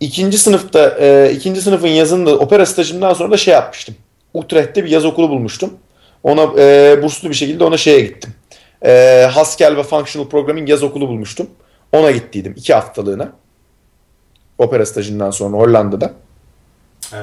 [0.00, 3.94] ikinci sınıfta e, ikinci sınıfın yazında opera stajımdan sonra da şey yapmıştım.
[4.34, 5.70] Utrecht'te bir yaz okulu bulmuştum.
[6.22, 8.30] Ona e, burslu bir şekilde ona şeye gittim.
[8.84, 11.50] E, Haskell ve Functional Programming yaz okulu bulmuştum.
[11.92, 13.32] Ona gittiydim iki haftalığına.
[14.58, 16.12] Opera stajından sonra Hollanda'da.
[17.12, 17.16] Ee,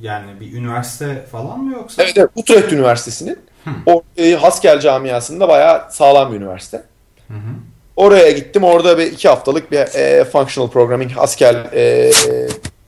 [0.00, 2.02] yani bir üniversite falan mı yoksa?
[2.02, 3.38] Evet, evet Utrecht Üniversitesi'nin.
[3.86, 6.82] O e, Haskell camiasında bayağı sağlam bir üniversite.
[7.28, 7.52] Hı hı.
[7.96, 8.64] Oraya gittim.
[8.64, 12.10] Orada bir iki haftalık bir e, Functional Programming Haskell e,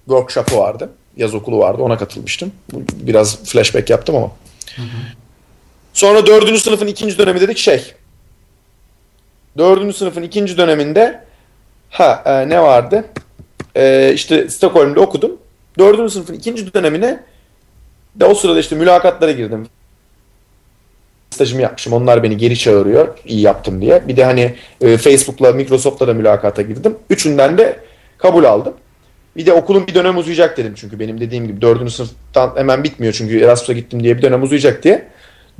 [0.05, 0.90] workshop'u vardı.
[1.16, 1.82] Yaz okulu vardı.
[1.82, 2.53] Ona katılmıştım.
[2.93, 4.30] Biraz flashback yaptım ama.
[4.76, 4.86] Hı hı.
[5.93, 7.95] Sonra dördüncü sınıfın ikinci dönemi dedik şey.
[9.59, 11.24] Dördüncü sınıfın ikinci döneminde
[11.90, 13.05] ha e, ne vardı?
[13.74, 15.38] E, işte Stockholm'da okudum.
[15.78, 17.20] Dördüncü sınıfın ikinci dönemine
[18.16, 19.66] de o sırada işte mülakatlara girdim.
[21.30, 21.93] Stajımı yapmışım.
[21.93, 23.18] Onlar beni geri çağırıyor.
[23.24, 24.09] iyi yaptım diye.
[24.09, 26.97] Bir de hani e, Facebook'la Microsoft'la da mülakata girdim.
[27.11, 27.80] Üçünden de
[28.18, 28.74] kabul aldım.
[29.36, 33.12] Bir de okulun bir dönem uzayacak dedim çünkü benim dediğim gibi dördüncü sınıftan hemen bitmiyor
[33.12, 35.09] çünkü Erasmus'a gittim diye bir dönem uzayacak diye.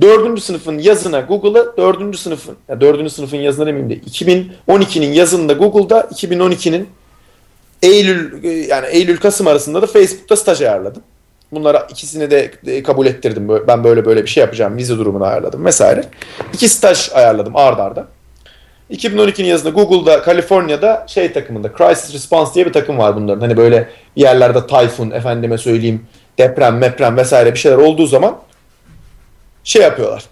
[0.01, 6.01] Dördüncü sınıfın yazına Google'ı dördüncü sınıfın, ya dördüncü sınıfın yazına demeyeyim de 2012'nin yazında Google'da
[6.01, 6.89] 2012'nin
[7.81, 11.01] Eylül yani Eylül Kasım arasında da Facebook'ta staj ayarladım.
[11.51, 12.51] Bunlara ikisini de
[12.83, 13.49] kabul ettirdim.
[13.67, 14.77] Ben böyle böyle bir şey yapacağım.
[14.77, 16.03] Vize durumunu ayarladım vesaire.
[16.53, 18.07] İki staj ayarladım ard arda.
[18.91, 23.41] 2012'nin yazında Google'da, Kaliforniya'da şey takımında Crisis Response diye bir takım var bunların.
[23.41, 26.05] Hani böyle yerlerde tayfun, efendime söyleyeyim
[26.37, 28.37] deprem, meprem vesaire bir şeyler olduğu zaman
[29.63, 30.23] şey yapıyorlar.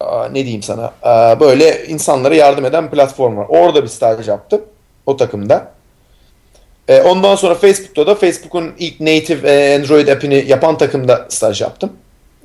[0.00, 0.92] Aa, ne diyeyim sana?
[1.02, 3.46] Aa, böyle insanlara yardım eden platform var.
[3.48, 4.60] Orada bir staj yaptım.
[5.06, 5.72] O takımda.
[6.88, 11.92] E, ondan sonra Facebook'ta da Facebook'un ilk native e, Android app'ini yapan takımda staj yaptım.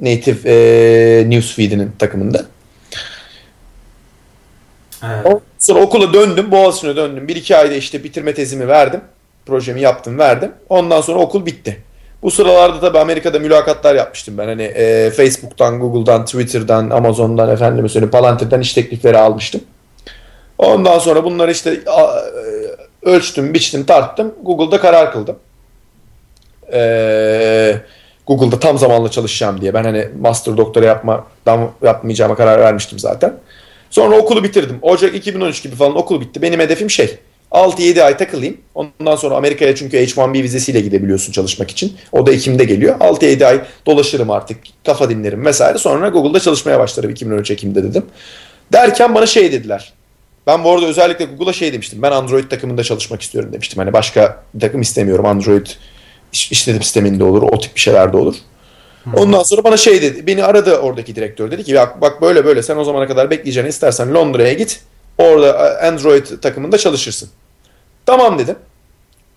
[0.02, 2.46] Native e, newsfeed'inin takımında.
[5.04, 5.26] Evet.
[5.26, 6.52] Ondan sonra okula döndüm.
[6.52, 7.28] Boğaziçi'ne döndüm.
[7.28, 9.02] Bir iki ayda işte bitirme tezimi verdim.
[9.46, 10.52] Projemi yaptım verdim.
[10.70, 11.84] Ondan sonra okul bitti.
[12.24, 14.48] Bu sıralarda tabii Amerika'da mülakatlar yapmıştım ben.
[14.48, 19.62] Hani e, Facebook'tan, Google'dan, Twitter'dan, Amazon'dan, efendim söyleyeyim Palantir'den iş teklifleri almıştım.
[20.58, 24.36] Ondan sonra bunları işte a, e, ölçtüm, biçtim, tarttım.
[24.44, 25.36] Google'da karar kıldım.
[26.74, 27.76] Ee,
[28.28, 29.74] Google'da tam zamanlı çalışacağım diye.
[29.74, 33.34] Ben hani master doktora yapmadan yapmayacağıma karar vermiştim zaten.
[33.90, 34.80] Sonra okulu bitirdim.
[34.82, 36.42] Ocak 2013 gibi falan okul bitti.
[36.42, 37.18] Benim hedefim şey
[37.52, 38.58] 6-7 ay takılayım.
[38.76, 41.98] Ondan sonra Amerika'ya çünkü H1B vizesiyle gidebiliyorsun çalışmak için.
[42.12, 43.00] O da Ekim'de geliyor.
[43.00, 44.58] 6-7 ay dolaşırım artık.
[44.86, 45.78] Kafa dinlerim vesaire.
[45.78, 48.06] Sonra Google'da çalışmaya başlarım 2013 Ekim'de dedim.
[48.74, 49.94] Derken bana şey dediler.
[50.48, 52.02] Ben bu arada özellikle Google'a şey demiştim.
[52.02, 53.80] Ben Android takımında çalışmak istiyorum demiştim.
[53.80, 55.26] Hani başka bir takım istemiyorum.
[55.26, 55.68] Android
[56.34, 57.44] işletim sisteminde olur.
[57.44, 58.36] O tip bir şeyler de olur.
[59.16, 60.28] Ondan sonra bana şey dedi.
[60.28, 61.52] Beni aradı oradaki direktör.
[61.52, 64.80] Dedi ki bak, bak böyle böyle sen o zamana kadar bekleyeceğini istersen Londra'ya git.
[65.20, 67.30] Orada Android takımında çalışırsın.
[68.06, 68.56] Tamam dedim.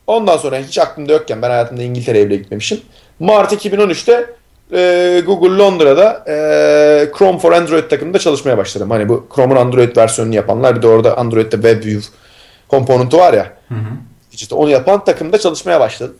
[0.06, 2.80] Ondan sonra hiç aklımda yokken ben hayatımda İngiltere'ye bile gitmemişim.
[3.20, 4.26] Mart 2013'te
[4.72, 6.34] e, Google Londra'da e,
[7.18, 8.90] Chrome for Android takımında çalışmaya başladım.
[8.90, 12.08] Hani bu Chrome'un Android versiyonunu yapanlar bir de orada Android'de WebView
[12.68, 13.52] komponenti var ya.
[13.68, 13.88] Hı hı.
[14.32, 16.16] İşte onu yapan takımda çalışmaya başladım.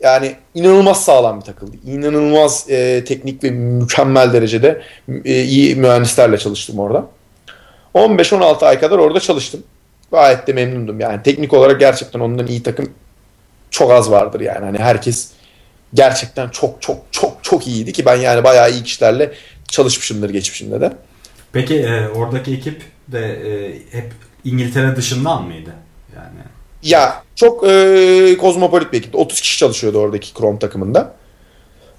[0.00, 1.76] Yani inanılmaz sağlam bir takıldı.
[1.86, 4.82] İnanılmaz e, teknik ve mükemmel derecede
[5.24, 7.06] e, iyi mühendislerle çalıştım orada.
[7.94, 9.62] 15-16 ay kadar orada çalıştım.
[10.10, 11.00] Gayet de memnundum.
[11.00, 12.90] Yani teknik olarak gerçekten ondan iyi takım
[13.70, 14.64] çok az vardır yani.
[14.64, 15.30] Hani herkes
[15.94, 19.32] gerçekten çok çok çok çok iyiydi ki ben yani bayağı iyi kişilerle
[19.68, 20.92] çalışmışımdır geçmişimde de.
[21.52, 24.12] Peki e, oradaki ekip de e, hep
[24.44, 25.70] İngiltere dışından mıydı?
[26.16, 26.38] Yani
[26.82, 29.16] ya çok e, kozmopolit bir ekipti.
[29.16, 31.14] 30 kişi çalışıyordu oradaki Chrome takımında.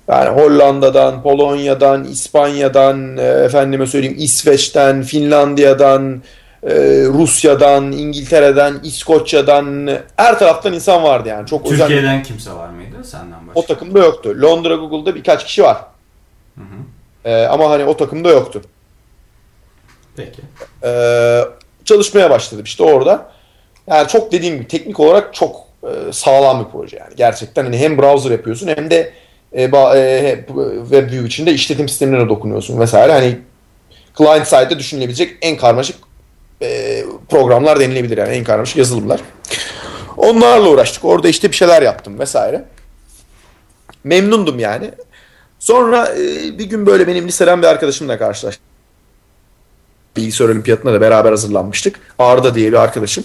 [0.08, 6.22] Yani Hollanda'dan, Polonya'dan, İspanya'dan, e, efendime söyleyeyim İsveç'ten, Finlandiya'dan,
[6.64, 6.74] e,
[7.06, 11.48] Rusya'dan, İngiltere'den, İskoçya'dan her taraftan insan vardı yani.
[11.48, 12.24] Çok Türkiye'den özen...
[12.24, 13.60] kimse var mıydı senden başka?
[13.60, 14.36] O takımda yoktu.
[14.42, 15.78] Londra Google'da birkaç kişi var.
[16.56, 17.30] Hı hı.
[17.30, 18.62] E, ama hani o takımda yoktu.
[20.16, 20.42] Peki.
[20.84, 21.42] E,
[21.86, 23.30] çalışmaya başladım işte orada.
[23.88, 27.14] Yani çok dediğim gibi teknik olarak çok e, sağlam bir proje yani.
[27.16, 29.14] Gerçekten hani hem browser yapıyorsun hem de
[29.54, 30.46] e, e,
[30.82, 33.12] WebView içinde işletim sistemlerine dokunuyorsun vesaire.
[33.12, 33.38] Hani
[34.18, 35.96] client side'de düşünülebilecek en karmaşık
[36.62, 39.22] e, programlar denilebilir yani en karmaşık yazılımlar.
[40.18, 41.06] Onlarla uğraştık.
[41.06, 42.66] Orada işte bir şeyler yaptım vesaire.
[44.04, 44.92] Memnundum yani.
[45.60, 48.66] Sonra e, bir gün böyle benim liseden bir arkadaşımla karşılaştım.
[50.18, 52.00] Bilgisayar olimpiyatına da beraber hazırlanmıştık.
[52.20, 53.24] Arda diye bir arkadaşım.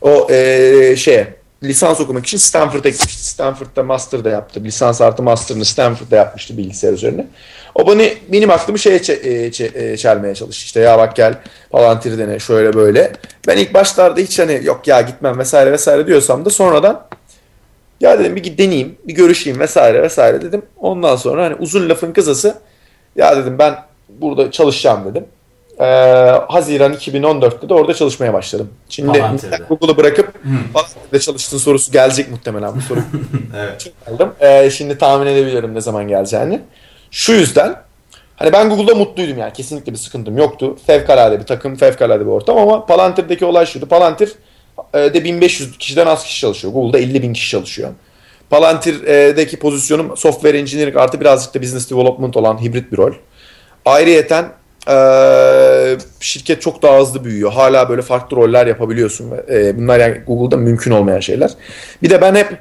[0.00, 1.35] O e, şeye
[1.68, 3.24] lisans okumak için Stanford'a gitmişti.
[3.24, 4.60] Stanford'da master da yaptı.
[4.64, 7.26] Lisans artı master'ını Stanford'da yapmıştı bilgisayar üzerine.
[7.74, 8.02] O bana
[8.32, 10.64] benim aklımı şeye ç- çelmeye çalıştı.
[10.64, 11.34] İşte ya bak gel
[11.70, 13.12] Palantir dene şöyle böyle.
[13.46, 17.06] Ben ilk başlarda hiç hani yok ya gitmem vesaire vesaire diyorsam da sonradan
[18.00, 20.62] ya dedim bir deneyeyim, bir görüşeyim vesaire vesaire dedim.
[20.76, 22.54] Ondan sonra hani uzun lafın kısası
[23.16, 23.74] ya dedim ben
[24.08, 25.26] burada çalışacağım dedim
[25.80, 25.84] e,
[26.48, 28.70] Haziran 2014'te de orada çalışmaya başladım.
[28.88, 29.24] Şimdi
[29.68, 30.32] Google'ı bırakıp
[30.72, 33.00] Palantir'de çalıştığın sorusu gelecek muhtemelen bu soru.
[33.56, 33.92] evet.
[34.10, 34.34] Aldım.
[34.40, 36.60] E, şimdi tahmin edebilirim ne zaman geleceğini.
[37.10, 37.76] Şu yüzden
[38.36, 40.76] hani ben Google'da mutluydum yani kesinlikle bir sıkıntım yoktu.
[40.86, 43.86] Fevkalade bir takım, fevkalade bir ortam ama Palantir'deki olay şuydu.
[43.86, 44.32] Palantir
[44.94, 46.74] e, de 1500 kişiden az kişi çalışıyor.
[46.74, 47.90] Google'da 50 bin kişi çalışıyor.
[48.50, 53.12] Palantir'deki pozisyonum software engineering artı birazcık da business development olan hibrit bir rol.
[53.84, 54.52] Ayrıyeten
[54.88, 57.52] ee, şirket çok daha hızlı büyüyor.
[57.52, 59.32] Hala böyle farklı roller yapabiliyorsun.
[59.50, 61.50] Ee, bunlar yani Google'da mümkün olmayan şeyler.
[62.02, 62.58] Bir de ben hep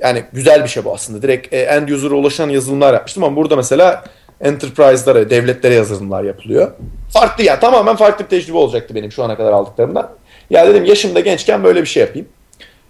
[0.00, 1.22] yani güzel bir şey bu aslında.
[1.22, 4.04] Direkt e, end user'a ulaşan yazılımlar yapmıştım ama burada mesela
[4.40, 6.70] enterprise'lara, devletlere yazılımlar yapılıyor.
[7.12, 10.10] Farklı yani tamamen farklı bir tecrübe olacaktı benim şu ana kadar aldıklarımdan.
[10.50, 12.28] Ya dedim yaşımda gençken böyle bir şey yapayım.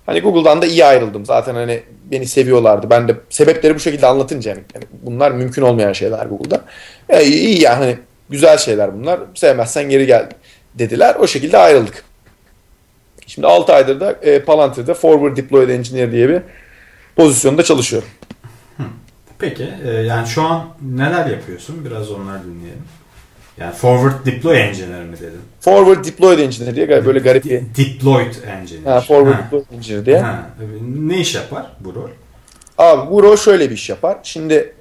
[0.07, 1.27] Hani Google'dan da iyi ayrıldım.
[1.27, 2.91] Zaten hani beni seviyorlardı.
[2.91, 4.63] Ben de sebepleri bu şekilde anlatınca yani,
[5.03, 6.61] bunlar mümkün olmayan şeyler Google'da.
[7.09, 7.99] Ya iyi yani hani
[8.31, 9.21] Güzel şeyler bunlar.
[9.35, 10.29] Sevmezsen geri gel
[10.75, 11.15] dediler.
[11.15, 12.05] O şekilde ayrıldık.
[13.27, 16.43] Şimdi 6 aydır da e, Palantir'de Forward Deployed Engineer diye bir
[17.17, 18.09] pozisyonda çalışıyorum.
[19.39, 21.85] Peki e, yani şu an neler yapıyorsun?
[21.85, 22.85] Biraz onlar dinleyelim.
[23.59, 25.41] Yani Forward Deploy Engineer mi dedin?
[25.61, 27.63] Forward Deployed Engineer diye böyle garip bir...
[27.77, 28.93] Deployed Engineer.
[28.93, 29.45] Ha, forward ha.
[29.45, 30.19] Deployed Engineer diye.
[30.19, 30.51] Ha.
[30.89, 32.09] Ne iş yapar bu rol?
[32.79, 34.19] Abi bu rol şöyle bir iş yapar.
[34.23, 34.75] Şimdi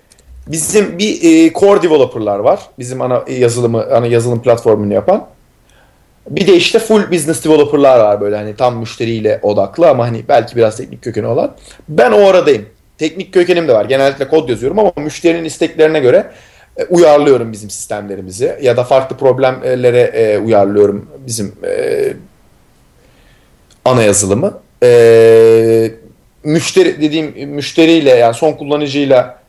[0.47, 2.59] Bizim bir e, core developer'lar var.
[2.79, 5.27] Bizim ana yazılımı, ana yazılım platformunu yapan.
[6.29, 10.55] Bir de işte full business developer'lar var böyle hani tam müşteriyle odaklı ama hani belki
[10.55, 11.55] biraz teknik kökeni olan.
[11.89, 12.65] Ben o aradayım.
[12.97, 13.85] Teknik kökenim de var.
[13.85, 16.31] Genellikle kod yazıyorum ama müşterinin isteklerine göre
[16.77, 22.13] e, uyarlıyorum bizim sistemlerimizi ya da farklı problemlere e, uyarlıyorum bizim e,
[23.85, 24.59] ana yazılımı.
[26.43, 29.44] Müşteri dediğim müşteriyle yani son kullanıcıyla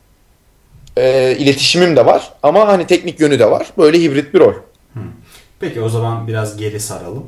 [0.97, 3.67] e, iletişimim de var ama hani teknik yönü de var.
[3.79, 4.55] Böyle hibrit bir rol.
[5.61, 7.27] Peki o zaman biraz geri saralım.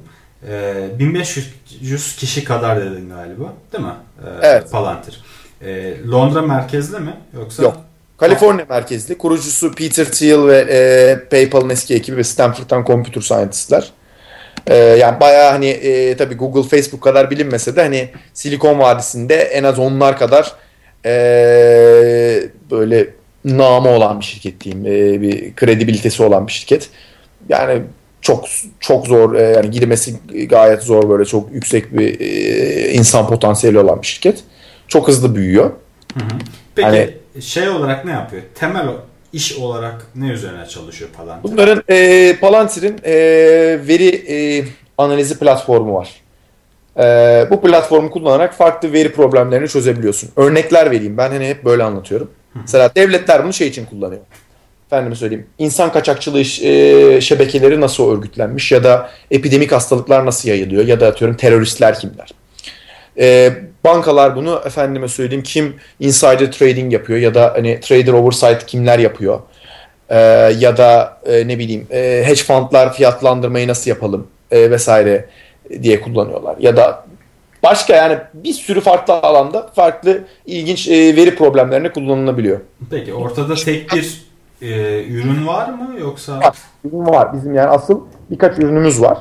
[0.49, 3.95] Ee, 1500 kişi kadar dedin galiba değil mi?
[4.25, 4.71] Ee, evet.
[4.71, 5.25] Palantir.
[5.63, 7.63] Ee, Londra merkezli mi yoksa?
[7.63, 7.77] Yok.
[8.17, 9.19] Kaliforniya merkezli.
[9.19, 13.93] Kurucusu Peter Thiel ve e, PayPal'ın eski ekibi ve Stanford'dan computer scientistler.
[14.67, 19.65] E, yani bayağı hani e, tabii Google, Facebook kadar bilinmese de hani Silikon Vadisi'nde en
[19.65, 20.53] az onlar kadar
[21.05, 21.11] e,
[22.71, 24.87] böyle namı olan bir şirket diyeyim.
[24.87, 26.91] E, bir kredibilitesi olan bir şirket.
[27.49, 27.83] Yani
[28.21, 28.45] çok
[28.81, 30.17] çok zor e, yani girmesi
[30.49, 34.45] gayet zor böyle çok yüksek bir e, insan potansiyeli olan bir şirket.
[34.89, 35.71] Çok hızlı büyüyor.
[36.15, 36.39] Hı hı.
[36.75, 38.43] Peki hani, şey olarak ne yapıyor?
[38.55, 38.89] Temel
[39.33, 41.53] iş olarak ne üzerine çalışıyor Palantir?
[41.53, 43.15] Bunların e, Palantir'in e,
[43.89, 44.65] veri e,
[44.99, 46.15] analizi platformu var.
[46.99, 50.31] E, bu platformu kullanarak farklı veri problemlerini çözebiliyorsun.
[50.37, 51.17] Örnekler vereyim.
[51.17, 52.31] Ben hani hep böyle anlatıyorum.
[52.61, 54.21] Mesela devletler bunu şey için kullanıyor.
[54.87, 55.47] Efendime söyleyeyim.
[55.59, 61.37] İnsan kaçakçılığı e, şebekeleri nasıl örgütlenmiş ya da epidemik hastalıklar nasıl yayılıyor ya da atıyorum
[61.37, 62.29] teröristler kimler.
[63.19, 63.53] E,
[63.85, 69.41] bankalar bunu efendime söyleyeyim kim insider trading yapıyor ya da hani trader oversight kimler yapıyor.
[70.09, 70.19] E,
[70.59, 75.29] ya da e, ne bileyim e, hedge fundlar fiyatlandırmayı nasıl yapalım e, vesaire
[75.83, 76.57] diye kullanıyorlar.
[76.59, 77.08] Ya da
[77.63, 82.61] başka yani bir sürü farklı alanda farklı ilginç e, veri problemlerine kullanılabiliyor.
[82.91, 84.23] Peki ortada tek bir
[84.63, 86.41] e, ürün var mı yoksa?
[86.41, 87.33] Var, ürün var.
[87.33, 88.01] Bizim yani asıl
[88.31, 89.19] birkaç ürünümüz var.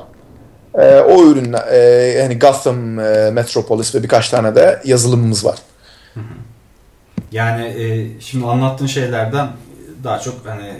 [0.74, 1.78] E, o ürünler e,
[2.18, 5.58] yani Gotham e, Metropolis ve birkaç tane de yazılımımız var.
[7.32, 9.48] Yani e, şimdi anlattığın şeylerden
[10.04, 10.72] daha çok hani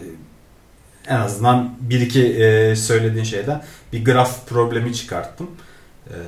[1.08, 5.50] en azından bir iki e, söylediğin şeyden bir graf problemi çıkarttım.
[6.10, 6.18] E,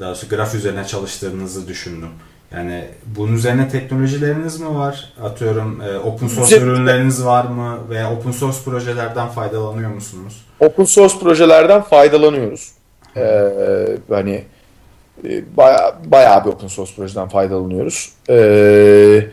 [0.00, 2.08] daha doğrusu graf üzerine çalıştığınızı düşündüm.
[2.54, 5.12] Yani bunun üzerine teknolojileriniz mi var?
[5.22, 7.78] Atıyorum e, open source ürünleriniz var mı?
[7.90, 10.44] Veya open source projelerden faydalanıyor musunuz?
[10.60, 12.70] Open source projelerden faydalanıyoruz.
[13.16, 14.44] Ee, hani
[15.28, 18.12] e, baya, bayağı bir open source projeden faydalanıyoruz.
[18.28, 19.26] Ee,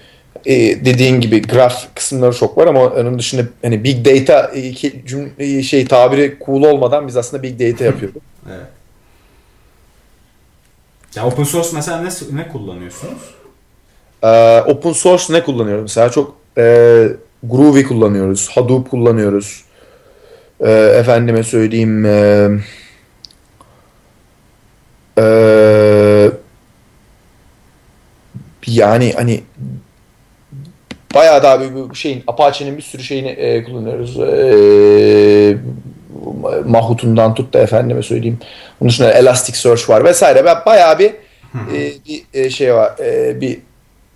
[0.45, 4.51] e, dediğin gibi graf kısımları çok var ama onun dışında hani big data
[5.05, 8.21] cümle, şey tabiri cool olmadan biz aslında big data yapıyoruz.
[8.49, 8.76] evet.
[11.17, 13.35] Ya open source mesela ne, ne kullanıyorsunuz?
[14.23, 15.81] Ee, open source ne kullanıyoruz?
[15.81, 16.63] Mesela çok e,
[17.43, 19.63] Groovy kullanıyoruz, Hadoop kullanıyoruz.
[20.59, 22.49] E, efendime söyleyeyim e,
[25.17, 25.23] e,
[28.67, 29.43] yani hani
[31.15, 34.19] bayağı daha bir, bir şeyin Apache'nin bir sürü şeyini e, kullanıyoruz.
[34.19, 35.57] E,
[36.65, 38.39] Mahut'undan tut da efendime söyleyeyim.
[38.81, 40.45] Onun dışında Elasticsearch var vesaire.
[40.45, 41.11] Ben bayağı bir,
[41.73, 42.95] e, bir e, şey var.
[42.99, 43.59] E, bir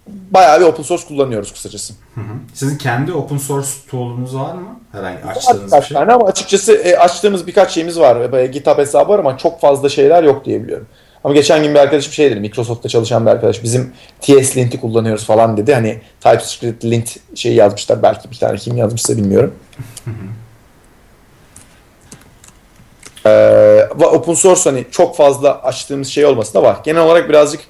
[0.08, 1.94] bayağı bir open source kullanıyoruz kısacası.
[2.16, 2.34] Hı hı.
[2.54, 4.80] Sizin kendi open source tool'unuz var mı?
[4.92, 5.98] Herhangi açtığınız bir şey?
[5.98, 8.34] Tane ama açıkçası e, açtığımız birkaç şeyimiz var.
[8.34, 10.88] E, GitHub hesabı var ama çok fazla şeyler yok diye biliyorum.
[11.24, 12.40] Ama geçen gün bir arkadaşım şey dedi.
[12.40, 13.64] Microsoft'ta çalışan bir arkadaş.
[13.64, 15.74] Bizim TS Lint'i kullanıyoruz falan dedi.
[15.74, 18.04] Hani TypeScript Lint şeyi yazmışlar.
[18.04, 19.54] Belki bir tane kim yazmışsa bilmiyorum.
[23.26, 26.78] Ee, open source hani çok fazla açtığımız şey olması da var.
[26.84, 27.62] Genel olarak birazcık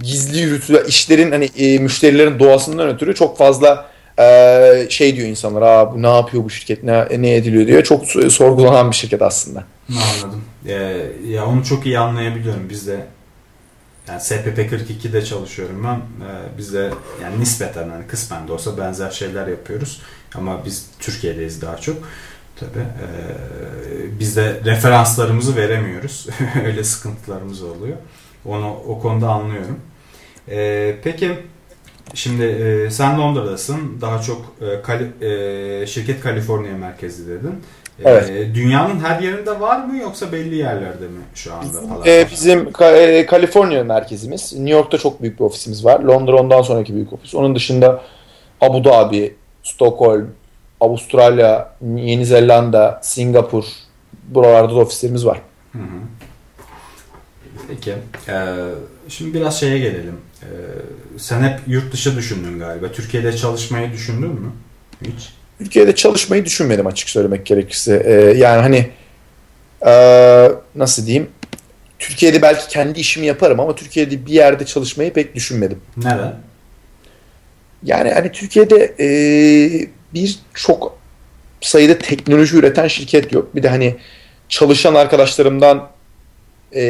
[0.00, 3.86] gizli yürütü işlerin hani e, müşterilerin doğasından ötürü çok fazla
[4.18, 5.62] e, şey diyor insanlar.
[5.62, 7.82] Aa bu ne yapıyor bu şirket ne, ne ediliyor diyor.
[7.82, 9.64] Çok sorgulanan bir şirket aslında.
[9.90, 10.44] Anladım.
[10.66, 12.70] Ee, ya onu çok iyi anlayabiliyorum.
[12.70, 13.06] Biz de
[14.08, 15.96] yani SPP 42'de çalışıyorum ben.
[15.96, 16.90] Ee, biz de
[17.22, 20.00] yani nispeten hani kısmen de olsa benzer şeyler yapıyoruz.
[20.34, 21.96] Ama biz Türkiye'deyiz daha çok.
[22.62, 22.84] Tabii.
[22.84, 26.26] Ee, biz de referanslarımızı veremiyoruz.
[26.66, 27.96] Öyle sıkıntılarımız oluyor.
[28.44, 29.80] Onu o konuda anlıyorum.
[30.50, 31.30] Ee, peki
[32.14, 34.00] şimdi e, sen Londra'dasın.
[34.00, 37.54] Daha çok e, Kali, e, şirket Kaliforniya merkezli dedin.
[38.04, 38.30] E, evet.
[38.30, 41.64] E, dünyanın her yerinde var mı yoksa belli yerlerde mi şu anda?
[41.64, 44.52] Bizim, e, bizim e, Kaliforniya merkezimiz.
[44.52, 46.00] New York'ta çok büyük bir ofisimiz var.
[46.00, 47.34] Londra ondan sonraki büyük ofis.
[47.34, 48.02] Onun dışında
[48.60, 50.28] Abu Dhabi, Stockholm,
[50.82, 53.64] Avustralya, Yeni Zelanda, Singapur
[54.28, 55.40] buralarda da ofislerimiz var.
[55.72, 55.82] Hı hı.
[57.68, 57.94] Peki.
[58.28, 58.54] Ee,
[59.08, 60.16] şimdi biraz şeye gelelim.
[60.42, 60.46] Ee,
[61.18, 62.92] sen hep yurt dışı düşündün galiba.
[62.92, 64.52] Türkiye'de çalışmayı düşündün mü?
[65.02, 65.32] Hiç.
[65.58, 68.02] Türkiye'de çalışmayı düşünmedim açık söylemek gerekirse.
[68.06, 68.90] Ee, yani hani
[70.74, 71.28] nasıl diyeyim?
[71.98, 75.80] Türkiye'de belki kendi işimi yaparım ama Türkiye'de bir yerde çalışmayı pek düşünmedim.
[75.96, 76.34] Neden?
[77.82, 79.06] Yani hani Türkiye'de e,
[80.14, 80.98] bir çok
[81.60, 83.54] sayıda teknoloji üreten şirket yok.
[83.54, 83.96] Bir de hani
[84.48, 85.88] çalışan arkadaşlarımdan
[86.72, 86.82] e,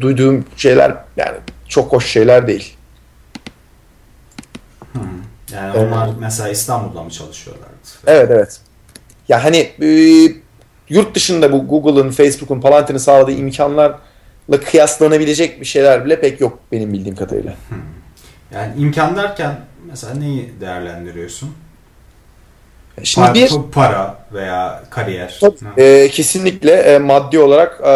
[0.00, 1.36] duyduğum şeyler yani
[1.68, 2.76] çok hoş şeyler değil.
[4.92, 4.98] Hı.
[5.54, 7.68] Yani onlar mesela İstanbul'da mı çalışıyorlardı?
[8.06, 8.60] Evet evet.
[9.28, 9.88] Ya hani e,
[10.88, 14.00] yurt dışında bu Google'ın, Facebook'un, Palantir'in sağladığı imkanlarla
[14.70, 17.54] kıyaslanabilecek bir şeyler bile pek yok benim bildiğim kadarıyla.
[18.54, 19.60] Yani imkan derken
[19.90, 21.54] mesela neyi değerlendiriyorsun?
[23.02, 25.40] Şimdi Pa- bir pa- para veya kariyer.
[25.76, 27.92] E, kesinlikle e, maddi olarak e,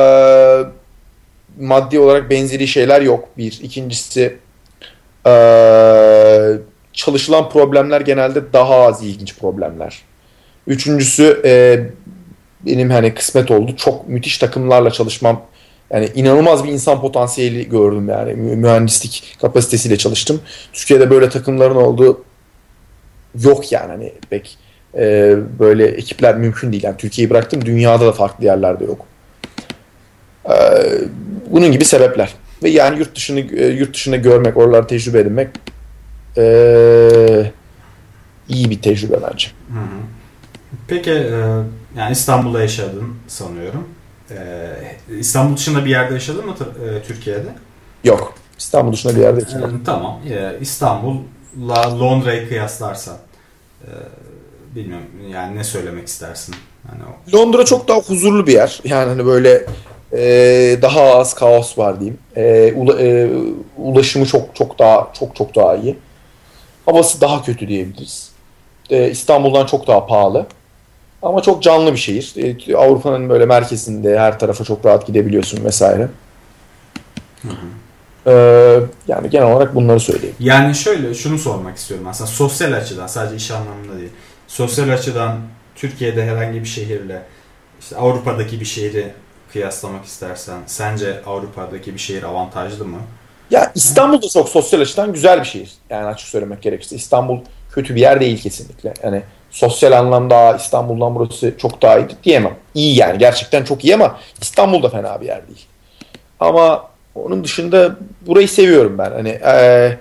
[1.61, 3.28] maddi olarak benzeri şeyler yok.
[3.38, 3.61] Bir.
[3.62, 4.36] İkincisi
[5.26, 5.32] e,
[6.92, 10.03] çalışılan problemler genelde daha az ilginç problemler.
[10.66, 11.80] Üçüncüsü e,
[12.66, 13.76] benim hani kısmet oldu.
[13.76, 15.42] Çok müthiş takımlarla çalışmam.
[15.90, 18.34] Yani inanılmaz bir insan potansiyeli gördüm yani.
[18.34, 20.40] Mü- Mühendislik kapasitesiyle çalıştım.
[20.72, 22.24] Türkiye'de böyle takımların olduğu
[23.40, 24.59] yok yani hani pek
[24.99, 26.84] e, böyle ekipler mümkün değil.
[26.84, 29.07] Yani Türkiye'yi bıraktım dünyada da farklı yerlerde yok.
[30.45, 30.55] E,
[31.51, 32.34] bunun gibi sebepler.
[32.62, 35.49] Ve yani yurt dışını e, yurt dışında görmek, oraları tecrübe edinmek
[36.36, 37.53] e,
[38.49, 39.49] iyi bir tecrübe bence.
[39.68, 39.86] Hı hı.
[40.88, 41.30] Peki e,
[41.97, 43.88] yani İstanbul'da yaşadın sanıyorum.
[44.30, 44.36] E,
[45.18, 47.49] İstanbul dışında bir yerde yaşadın mı e, Türkiye'de?
[48.05, 48.34] Yok.
[48.59, 49.76] İstanbul dışında bir yerde yaşamadım.
[49.76, 50.20] E, tamam.
[50.30, 53.16] E, İstanbul'la Londra'yı kıyaslarsan
[53.82, 53.88] e,
[54.74, 56.54] bilmiyorum yani ne söylemek istersin?
[56.90, 58.80] Hani o Londra çok daha huzurlu bir yer.
[58.84, 59.66] Yani hani böyle
[60.12, 60.22] e,
[60.82, 62.18] daha az kaos var diyeyim.
[62.36, 62.42] E,
[62.76, 63.30] ula- e,
[63.76, 65.98] ulaşımı çok çok daha çok çok daha iyi.
[66.86, 68.30] Havası daha kötü diyebiliriz.
[68.90, 70.46] E, İstanbul'dan çok daha pahalı.
[71.22, 72.34] Ama çok canlı bir şehir.
[72.68, 76.08] E, Avrupa'nın böyle merkezinde her tarafa çok rahat gidebiliyorsun vesaire.
[78.26, 78.32] E,
[79.08, 80.36] yani genel olarak bunları söyleyeyim.
[80.40, 84.10] Yani şöyle şunu sormak istiyorum aslında sosyal açıdan sadece iş anlamında değil.
[84.53, 85.38] Sosyal açıdan
[85.74, 87.22] Türkiye'de herhangi bir şehirle
[87.80, 89.12] işte Avrupa'daki bir şehri
[89.53, 92.98] kıyaslamak istersen sence Avrupa'daki bir şehir avantajlı mı?
[93.50, 95.72] Ya İstanbul da çok sosyal açıdan güzel bir şehir.
[95.90, 96.96] Yani açık söylemek gerekirse.
[96.96, 97.38] İstanbul
[97.74, 98.94] kötü bir yer değil kesinlikle.
[99.03, 102.57] Yani sosyal anlamda İstanbul'dan burası çok daha iyi diyemem.
[102.74, 105.66] İyi yani gerçekten çok iyi ama İstanbul da fena bir yer değil.
[106.40, 107.96] Ama onun dışında
[108.26, 109.11] burayı seviyorum ben.
[109.11, 109.98] Hani eee,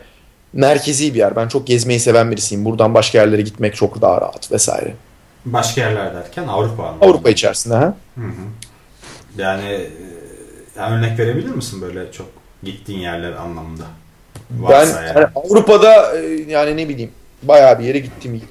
[0.53, 1.35] merkezi bir yer.
[1.35, 2.65] Ben çok gezmeyi seven birisiyim.
[2.65, 4.93] Buradan başka yerlere gitmek çok daha rahat vesaire.
[5.45, 7.05] Başka yerler derken Avrupa anlamında.
[7.05, 7.95] Avrupa içerisinde ha.
[8.15, 8.31] Hı hı.
[9.37, 9.89] Yani, e,
[10.77, 12.27] yani örnek verebilir misin böyle çok
[12.63, 13.83] gittiğin yerler anlamında?
[14.49, 15.13] Ben Varsa yani.
[15.13, 17.11] hani Avrupa'da e, yani ne bileyim
[17.43, 18.41] bayağı bir yere gittim.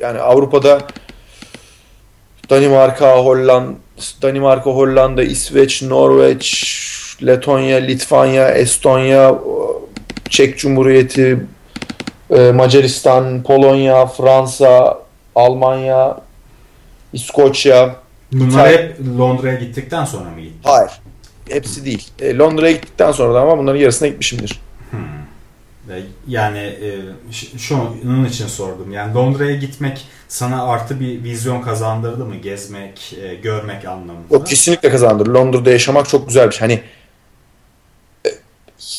[0.00, 0.80] Yani Avrupa'da
[2.50, 3.78] Danimarka, Hollanda,
[4.22, 6.76] Danimarka, Hollanda, İsveç, Norveç,
[7.26, 9.34] Letonya, Litvanya, Estonya,
[10.30, 11.38] Çek Cumhuriyeti,
[12.30, 14.98] e, Macaristan, Polonya, Fransa,
[15.34, 16.20] Almanya,
[17.12, 17.96] İskoçya.
[18.32, 20.60] Bunlar hep Londra'ya gittikten sonra mı gittin?
[20.62, 20.90] Hayır.
[21.48, 22.08] Hepsi değil.
[22.20, 24.60] E, Londra'ya gittikten sonra da ama bunların yarısına gitmişimdir.
[25.88, 26.90] Ve Yani e,
[27.58, 28.92] şunun için sordum.
[28.92, 32.36] Yani Londra'ya gitmek sana artı bir vizyon kazandırdı mı?
[32.36, 34.24] Gezmek, e, görmek anlamında.
[34.34, 35.26] Yok kesinlikle kazandır.
[35.26, 36.68] Londra'da yaşamak çok güzel bir şey.
[36.68, 36.80] Hani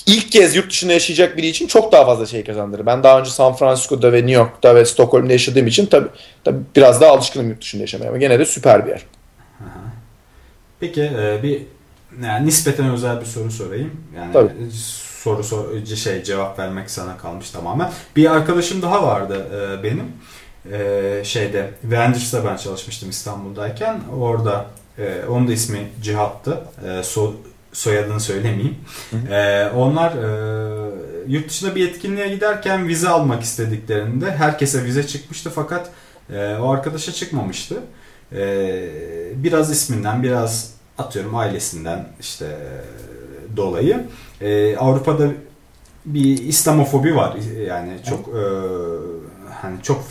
[0.05, 2.85] ilk kez yurt dışında yaşayacak biri için çok daha fazla şey kazandırır.
[2.85, 6.09] Ben daha önce San Francisco'da ve New York'ta ve Stockholm'da yaşadığım için tabii
[6.75, 9.05] biraz daha alışkınım yurt dışında yaşamaya ama gene de süper bir yer.
[10.79, 11.61] Peki e, bir
[12.23, 13.91] yani nispeten özel bir soru sorayım.
[14.15, 14.51] Yani Tabii.
[15.23, 17.91] soru sor, şey cevap vermek sana kalmış tamamen.
[18.15, 20.05] Bir arkadaşım daha vardı e, benim.
[20.71, 23.99] E, şeyde Avengers'da ben çalışmıştım İstanbul'dayken.
[24.19, 24.65] Orada
[24.97, 26.63] e, onun da ismi Cihat'tı.
[26.85, 27.33] E, so-
[27.73, 28.75] soyadını söylemeyeyim.
[29.31, 30.91] E, onlar e,
[31.27, 35.89] yurt dışında bir etkinliğe giderken vize almak istediklerinde herkese vize çıkmıştı fakat
[36.33, 37.75] e, o arkadaşa çıkmamıştı.
[38.35, 38.89] E,
[39.35, 44.05] biraz isminden, biraz atıyorum ailesinden işte e, dolayı
[44.41, 45.27] e, Avrupa'da
[46.05, 47.35] bir İslamofobi var
[47.67, 48.43] yani çok e,
[49.61, 50.03] hani çok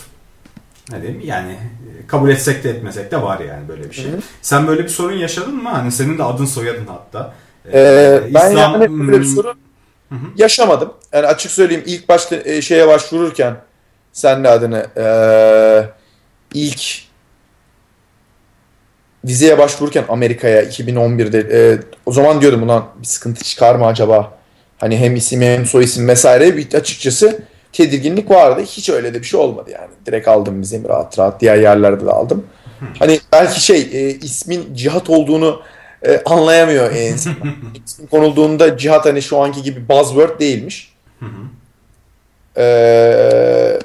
[0.90, 4.12] ne diyeyim yani e, kabul etsek de etmesek de var yani böyle bir şey.
[4.12, 4.18] Hı.
[4.42, 5.68] Sen böyle bir sorun yaşadın mı?
[5.68, 7.34] Hani senin de adın soyadın hatta.
[7.74, 9.54] Ee, ben İslam- yani böyle bir Hmm, sorun
[10.08, 10.26] Hı hı.
[10.36, 10.92] yaşamadım.
[11.12, 13.56] Yani açık söyleyeyim ilk başta e, şeye başvururken
[14.12, 15.04] sen de adını e,
[16.54, 16.82] ilk
[19.24, 24.32] vizeye başvururken Amerika'ya 2011'de e, o zaman diyordum ulan bir sıkıntı çıkar mı acaba?
[24.78, 27.42] Hani hem isim hem soy isim vesaire bir açıkçası
[27.72, 28.62] tedirginlik vardı.
[28.66, 29.90] Hiç öyle de bir şey olmadı yani.
[30.06, 31.40] Direkt aldım vizemi rahat rahat.
[31.40, 32.46] Diğer yerlerde de aldım.
[32.98, 35.62] Hani belki şey e, ismin cihat olduğunu
[36.02, 37.34] e, anlayamıyor e, insan.
[37.86, 40.90] İsmin konulduğunda cihat hani şu anki gibi buzzword değilmiş.
[42.56, 43.78] Ee,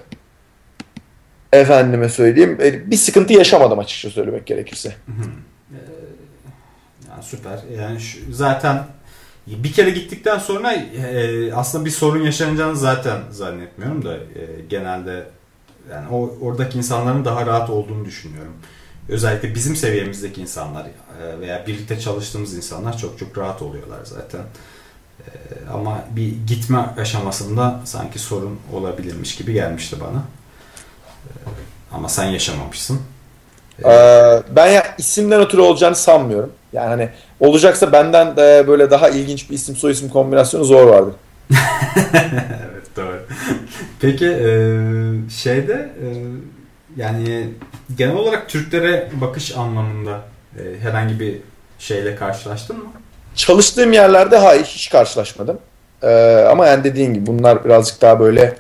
[1.53, 4.95] efendime söyleyeyim e, bir sıkıntı yaşamadım açıkça söylemek gerekirse.
[7.09, 7.59] Yani süper.
[7.77, 8.83] Yani şu, zaten
[9.47, 15.27] bir kere gittikten sonra e, aslında bir sorun yaşanacağını zaten zannetmiyorum da e, genelde
[15.91, 18.53] yani o oradaki insanların daha rahat olduğunu düşünüyorum.
[19.09, 24.41] Özellikle bizim seviyemizdeki insanlar e, veya birlikte çalıştığımız insanlar çok çok rahat oluyorlar zaten.
[25.19, 25.29] E,
[25.73, 30.23] ama bir gitme aşamasında sanki sorun olabilirmiş gibi gelmişti bana.
[31.25, 31.29] E,
[31.91, 32.99] ama sen yaşamamışsın.
[33.85, 36.51] Ee, ben ya isimden ötürü olacağını sanmıyorum.
[36.73, 41.15] Yani hani olacaksa benden de böyle daha ilginç bir isim soy isim kombinasyonu zor vardı.
[42.71, 43.25] evet doğru.
[44.01, 44.25] Peki
[45.41, 45.89] şeyde
[46.97, 47.49] yani
[47.97, 50.21] genel olarak Türklere bakış anlamında
[50.57, 51.37] e, herhangi bir
[51.79, 52.91] şeyle karşılaştın mı?
[53.35, 55.59] Çalıştığım yerlerde hayır hiç karşılaşmadım.
[56.03, 58.55] Ee, ama yani dediğin gibi bunlar birazcık daha böyle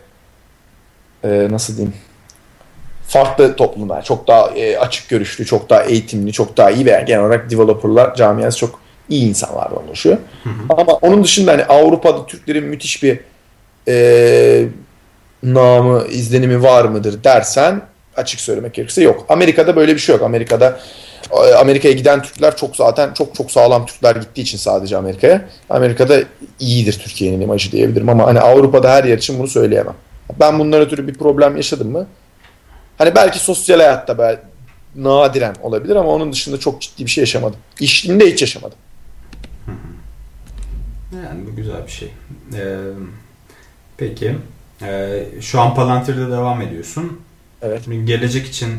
[1.23, 1.93] e, nasıl diyeyim
[3.07, 4.03] farklı toplumlar.
[4.03, 8.15] Çok daha e, açık görüşlü, çok daha eğitimli, çok daha iyi veya genel olarak developerlar
[8.15, 10.17] camiası çok iyi insanlardan oluşuyor.
[10.43, 10.53] Hı hı.
[10.69, 13.19] Ama onun dışında hani Avrupa'da Türklerin müthiş bir
[13.87, 14.65] e,
[15.43, 17.81] namı, izlenimi var mıdır dersen
[18.17, 19.25] açık söylemek gerekirse yok.
[19.29, 20.23] Amerika'da böyle bir şey yok.
[20.23, 20.79] Amerika'da
[21.31, 25.49] e, Amerika'ya giden Türkler çok zaten çok çok sağlam Türkler gittiği için sadece Amerika'ya.
[25.69, 26.19] Amerika'da
[26.59, 29.95] iyidir Türkiye'nin imajı diyebilirim ama hani Avrupa'da her yer için bunu söyleyemem.
[30.39, 32.07] Ben bundan ötürü bir problem yaşadım mı?
[32.97, 34.41] Hani belki sosyal hayatta belki
[34.95, 37.59] nadiren olabilir ama onun dışında çok ciddi bir şey yaşamadım.
[37.79, 38.77] İşimde hiç yaşamadım.
[41.13, 42.11] Yani bu güzel bir şey.
[42.53, 42.77] Ee,
[43.97, 44.35] peki.
[44.81, 47.21] Ee, şu an Palantir'de devam ediyorsun.
[47.65, 47.81] Evet.
[48.05, 48.69] Gelecek için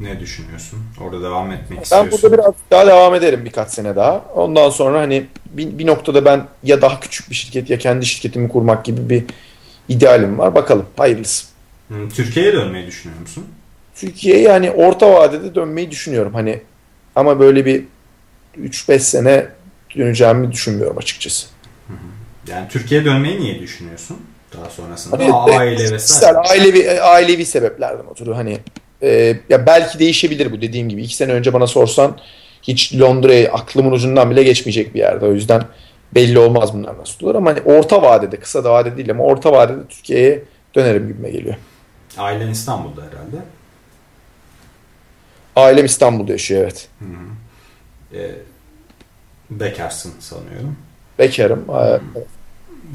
[0.00, 0.78] ne düşünüyorsun?
[1.00, 2.10] Orada devam etmek ben istiyorsun.
[2.12, 4.24] Ben burada biraz daha devam ederim birkaç sene daha.
[4.34, 8.48] Ondan sonra hani bir, bir noktada ben ya daha küçük bir şirket ya kendi şirketimi
[8.48, 9.24] kurmak gibi bir
[9.88, 10.54] idealim var.
[10.54, 11.46] Bakalım hayırlısı.
[12.14, 13.46] Türkiye'ye dönmeyi düşünüyor musun?
[13.94, 16.34] Türkiye'ye yani orta vadede dönmeyi düşünüyorum.
[16.34, 16.60] Hani
[17.14, 17.84] ama böyle bir
[18.60, 19.46] 3-5 sene
[19.96, 21.46] döneceğimi düşünmüyorum açıkçası.
[22.48, 24.16] Yani Türkiye'ye dönmeyi niye düşünüyorsun?
[24.60, 26.38] Daha sonrasında hani, aile vesaire.
[26.38, 28.58] Ailevi, ailevi sebeplerden ötürü hani
[29.02, 31.02] e, ya belki değişebilir bu dediğim gibi.
[31.02, 32.18] iki sene önce bana sorsan
[32.62, 35.26] hiç Londra'ya aklımın ucundan bile geçmeyecek bir yerde.
[35.26, 35.62] O yüzden
[36.14, 39.52] belli olmaz bunlar nasıl olur ama hani orta vadede, kısa da vadede değil ama orta
[39.52, 40.42] vadede Türkiye'ye
[40.74, 41.54] dönerim gibime geliyor.
[42.18, 43.36] Ailen İstanbul'da herhalde.
[45.56, 46.88] Ailem İstanbul'da yaşıyor evet.
[46.98, 48.18] Hı hı.
[48.18, 48.30] E,
[49.50, 50.76] bekarsın sanıyorum.
[51.18, 51.68] Bekarım.
[51.68, 52.00] Hı.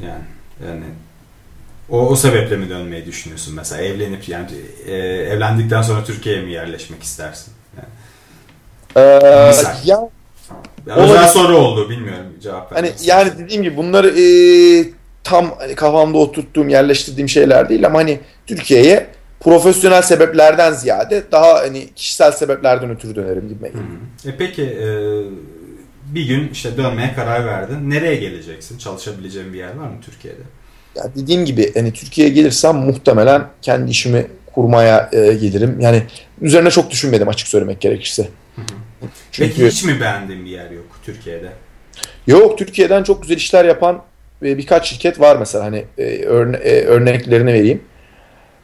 [0.02, 0.24] Yani
[0.66, 0.84] yani
[1.92, 4.46] o, o sebeple mi dönmeyi düşünüyorsun mesela evlenip yani
[4.86, 7.52] e, evlendikten sonra Türkiye'ye mi yerleşmek istersin?
[7.76, 7.88] Yani.
[9.06, 9.74] Ee, Misal.
[9.84, 10.08] ya
[10.86, 14.24] yani özel soru oldu bilmiyorum cevap Hani yani dediğim gibi bunları e,
[15.24, 19.06] tam hani kafamda oturttuğum yerleştirdiğim şeyler değil ama hani Türkiye'ye
[19.40, 23.72] profesyonel sebeplerden ziyade daha hani kişisel sebeplerden ötürü dönerim gibi.
[23.72, 24.88] Hı E peki e,
[26.14, 27.90] bir gün işte dönmeye karar verdin.
[27.90, 28.78] Nereye geleceksin?
[28.78, 30.42] Çalışabileceğin bir yer var mı Türkiye'de?
[30.96, 35.80] Ya dediğim gibi hani Türkiye'ye gelirsem muhtemelen kendi işimi kurmaya e, gelirim.
[35.80, 36.02] Yani
[36.40, 38.28] üzerine çok düşünmedim açık söylemek gerekirse.
[39.32, 39.54] Çünkü...
[39.54, 41.48] Peki hiç mi beğendiğin bir yer yok Türkiye'de?
[42.26, 44.02] Yok Türkiye'den çok güzel işler yapan
[44.42, 47.82] e, birkaç şirket var mesela hani e, örne e, örneklerini vereyim.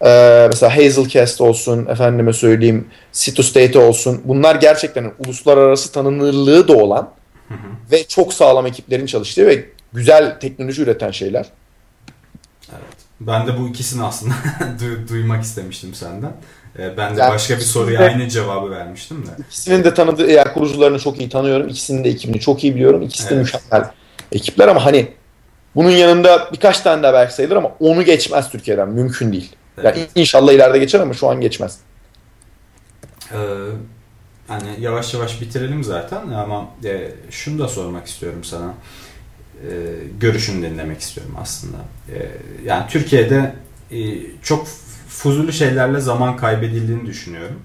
[0.04, 4.20] Ee, mesela Hazelcast olsun, efendime söyleyeyim Cytostate olsun.
[4.24, 7.10] Bunlar gerçekten uluslararası tanınırlığı da olan
[7.48, 7.58] hı hı.
[7.92, 11.46] ve çok sağlam ekiplerin çalıştığı ve güzel teknoloji üreten şeyler.
[13.20, 14.34] Ben de bu ikisini aslında
[15.08, 16.32] duymak istemiştim senden.
[16.78, 19.30] Ee, ben de yani başka bir soruya de, aynı cevabı vermiştim de.
[19.48, 21.68] İkisinin de tanıdığı, yani kurucularını çok iyi tanıyorum.
[21.68, 23.02] İkisinin de ekibini çok iyi biliyorum.
[23.02, 23.44] İkisi de evet.
[23.44, 23.90] mükemmel
[24.32, 25.08] ekipler ama hani
[25.74, 28.88] bunun yanında birkaç tane daha belki sayılır ama onu geçmez Türkiye'den.
[28.88, 29.56] Mümkün değil.
[29.78, 29.96] Evet.
[29.96, 31.78] Yani inşallah ileride geçer ama şu an geçmez.
[33.32, 33.36] Ee,
[34.48, 38.74] hani yavaş yavaş bitirelim zaten ama e, şunu da sormak istiyorum sana.
[39.62, 39.70] E,
[40.20, 41.76] görüşünü dinlemek istiyorum aslında.
[42.14, 42.16] E,
[42.64, 43.54] yani Türkiye'de
[43.90, 43.98] e,
[44.42, 44.66] çok
[45.08, 47.58] fuzuli şeylerle zaman kaybedildiğini düşünüyorum.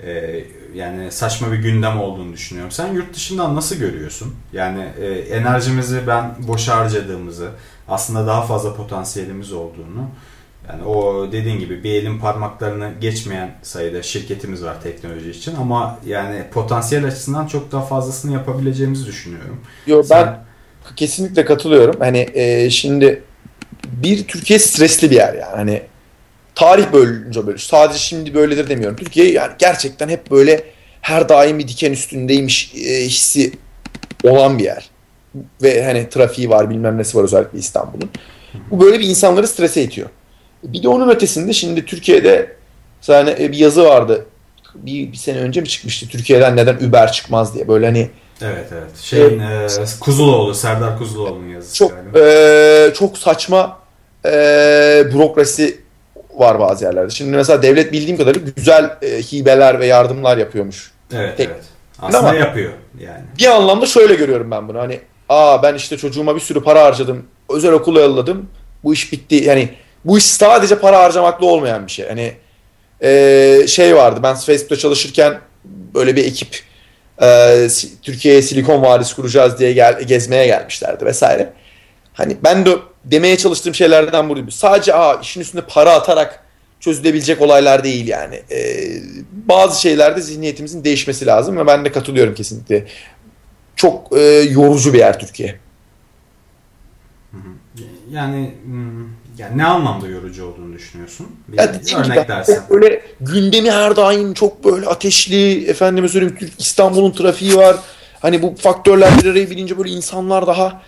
[0.00, 2.72] E, yani saçma bir gündem olduğunu düşünüyorum.
[2.72, 4.34] Sen yurt dışından nasıl görüyorsun?
[4.52, 7.50] Yani e, enerjimizi ben boş harcadığımızı,
[7.88, 10.08] aslında daha fazla potansiyelimiz olduğunu
[10.68, 16.44] yani o dediğin gibi bir elin parmaklarını geçmeyen sayıda şirketimiz var teknoloji için ama yani
[16.52, 19.60] potansiyel açısından çok daha fazlasını yapabileceğimizi düşünüyorum.
[19.86, 20.47] Yo Sen...
[20.96, 21.96] kesinlikle katılıyorum.
[22.00, 23.22] Hani e, şimdi
[23.84, 25.56] bir Türkiye stresli bir yer yani.
[25.56, 25.82] Hani
[26.54, 27.58] tarih bölünce böyle.
[27.58, 28.96] Sadece şimdi böyledir demiyorum.
[28.96, 30.64] Türkiye yani gerçekten hep böyle
[31.00, 33.52] her daim bir diken üstündeymiş e, hissi
[34.24, 34.90] olan bir yer.
[35.62, 38.10] Ve hani trafiği var bilmem nesi var özellikle İstanbul'un.
[38.70, 40.08] Bu böyle bir insanları strese itiyor.
[40.64, 42.56] Bir de onun ötesinde şimdi Türkiye'de
[43.08, 44.26] yani bir yazı vardı.
[44.74, 47.68] Bir, bir sene önce mi çıkmıştı Türkiye'den neden Uber çıkmaz diye.
[47.68, 48.10] Böyle hani
[48.42, 48.96] Evet evet.
[49.02, 49.66] Şeyin e,
[50.00, 53.78] Kuzuloğlu, Serdar Kuzuloğlu'nun yazısı çok e, çok saçma
[54.24, 54.30] e,
[55.12, 55.80] bürokrasi
[56.34, 57.10] var bazı yerlerde.
[57.10, 60.92] Şimdi mesela devlet bildiğim kadarıyla güzel e, hibeler ve yardımlar yapıyormuş.
[61.12, 61.64] Evet Tek, evet.
[62.02, 63.22] Aslında Ama yapıyor yani.
[63.38, 64.78] Bir anlamda şöyle görüyorum ben bunu.
[64.78, 67.26] Hani aa ben işte çocuğuma bir sürü para harcadım.
[67.50, 68.50] Özel okula yolladım.
[68.84, 69.34] Bu iş bitti.
[69.34, 69.68] Yani
[70.04, 72.08] bu iş sadece para harcamakla olmayan bir şey.
[72.08, 72.32] Hani
[73.02, 74.20] e, şey vardı.
[74.22, 75.40] Ben Facebook'ta çalışırken
[75.94, 76.67] böyle bir ekip
[77.22, 77.68] e,
[78.02, 81.52] Türkiye'ye Silikon Vadisi kuracağız diye gel, gezmeye gelmişlerdi vesaire.
[82.12, 82.70] Hani ben de
[83.04, 84.50] demeye çalıştığım şeylerden buydu.
[84.50, 86.44] Sadece aa, işin üstünde para atarak
[86.80, 88.42] çözülebilecek olaylar değil yani.
[88.50, 89.00] Ee,
[89.30, 92.86] bazı şeylerde zihniyetimizin değişmesi lazım ve ben de katılıyorum kesinlikle.
[93.76, 95.58] Çok e, yorucu bir yer Türkiye.
[98.10, 99.06] Yani hmm,
[99.38, 101.26] yani ne anlamda yorucu olduğunu düşünüyorsun?
[101.48, 102.62] Bir ya örnek dersen.
[102.70, 107.76] Böyle gündemi her daim çok böyle ateşli, efendime söyleyeyim İstanbul'un trafiği var.
[108.20, 110.82] Hani bu faktörler bir araya bilince böyle insanlar daha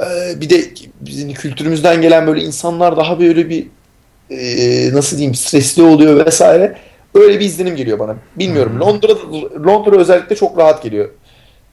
[0.00, 0.64] e, bir de
[1.00, 3.66] bizim kültürümüzden gelen böyle insanlar daha böyle bir
[4.30, 6.78] e, nasıl diyeyim stresli oluyor vesaire.
[7.14, 8.16] Öyle bir izlenim geliyor bana.
[8.36, 8.72] Bilmiyorum.
[8.72, 8.80] Hmm.
[8.80, 9.12] Londra
[9.66, 11.08] Londra özellikle çok rahat geliyor.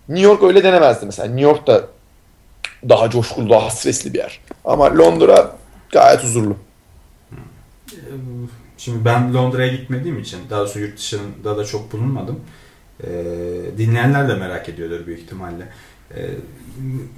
[0.10, 1.28] New York öyle denemezdi mesela.
[1.28, 1.82] New York da
[2.90, 4.40] daha coşkulu, daha stresli bir yer.
[4.66, 5.56] Ama Londra
[5.92, 6.58] gayet huzurlu.
[8.78, 12.40] Şimdi ben Londra'ya gitmediğim için, daha doğrusu yurt dışında da çok bulunmadım.
[13.04, 13.08] Ee,
[13.78, 15.68] dinleyenler de merak ediyordur büyük ihtimalle.
[16.16, 16.30] Ee,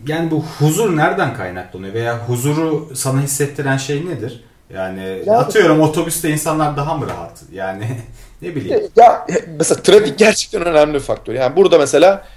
[0.08, 4.44] yani bu huzur nereden kaynaklanıyor veya huzuru sana hissettiren şey nedir?
[4.74, 7.44] Yani ya, atıyorum otobüste insanlar daha mı rahat?
[7.54, 7.88] Yani
[8.42, 8.84] ne bileyim.
[8.96, 9.28] Ya
[9.60, 11.34] mesela trafik gerçekten önemli bir faktör.
[11.34, 12.28] Yani burada mesela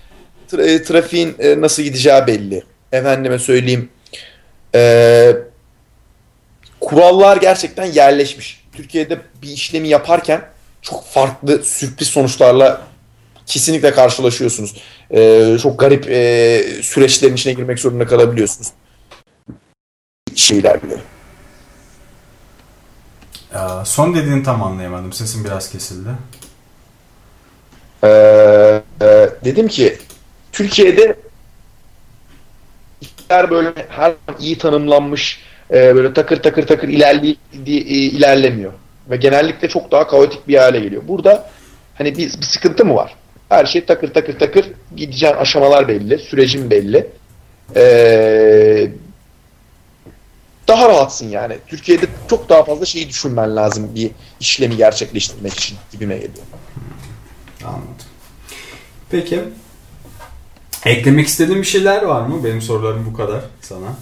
[0.53, 2.63] tra- e, trafiğin e, nasıl gideceği belli.
[2.93, 3.89] Efendime söyleyeyim.
[4.75, 5.33] E,
[6.87, 8.65] kurallar gerçekten yerleşmiş.
[8.73, 10.49] Türkiye'de bir işlemi yaparken
[10.83, 12.83] çok farklı sürpriz sonuçlarla
[13.47, 14.75] kesinlikle karşılaşıyorsunuz.
[15.11, 18.69] E, çok garip e, süreçlerin içine girmek zorunda kalabiliyorsunuz.
[20.35, 20.97] Şeyler bile.
[23.55, 25.13] Ya, son dediğini tam anlayamadım.
[25.13, 26.09] Sesim biraz kesildi.
[28.05, 28.09] Ee,
[29.01, 29.99] e, dedim ki
[30.53, 31.17] Türkiye'de
[33.01, 37.37] işler böyle her iyi tanımlanmış e, böyle takır takır takır ilerli,
[37.67, 38.73] e, ilerlemiyor.
[39.11, 41.03] Ve genellikle çok daha kaotik bir hale geliyor.
[41.09, 41.51] Burada
[41.95, 43.15] hani bir, bir sıkıntı mı var?
[43.49, 47.07] Her şey takır takır takır gideceğin aşamalar belli, sürecin belli.
[47.77, 48.91] Ee,
[50.69, 51.59] daha rahatsın yani.
[51.67, 54.11] Türkiye'de çok daha fazla şeyi düşünmen lazım bir
[54.41, 56.47] işlemi gerçekleştirmek için gibime geliyor.
[57.65, 57.85] Anladım.
[59.11, 59.41] Peki.
[60.85, 62.45] Eklemek istediğin bir şeyler var mı?
[62.45, 63.97] Benim sorularım bu kadar sana.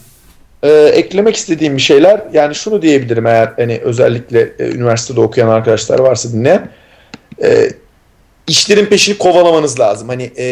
[0.65, 5.99] Ee, eklemek istediğim bir şeyler yani şunu diyebilirim eğer hani özellikle e, üniversitede okuyan arkadaşlar
[5.99, 6.69] varsa dinleyen
[7.43, 7.69] e,
[8.49, 10.09] işlerin peşini kovalamanız lazım.
[10.09, 10.47] Hani e,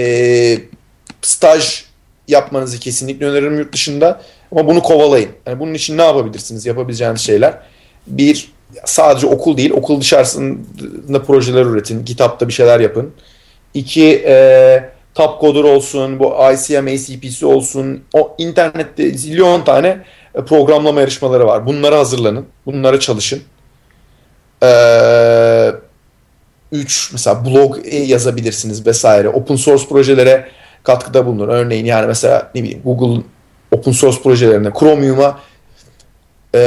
[1.23, 1.85] staj
[2.29, 4.21] yapmanızı kesinlikle öneririm yurt dışında
[4.53, 5.31] ama bunu kovalayın.
[5.47, 6.67] Yani bunun için ne yapabilirsiniz?
[6.67, 7.59] Yapabileceğiniz şeyler
[8.07, 8.53] bir
[8.85, 12.05] sadece okul değil okul dışarısında projeler üretin.
[12.05, 13.11] GitHub'da bir şeyler yapın.
[13.75, 18.05] İki e, Topcoder olsun, bu ICM, ACPC olsun.
[18.15, 20.05] O internette zilyon tane
[20.35, 21.67] e, programlama yarışmaları var.
[21.67, 22.47] Bunlara hazırlanın.
[22.67, 23.43] Bunlara çalışın.
[24.63, 25.73] Ee,
[26.73, 29.29] üç, mesela blog yazabilirsiniz vesaire.
[29.29, 30.49] Open source projelere
[30.83, 31.49] katkıda bulunur.
[31.49, 33.23] Örneğin yani mesela ne bileyim Google
[33.71, 35.39] open source projelerine Chromium'a
[36.55, 36.59] e,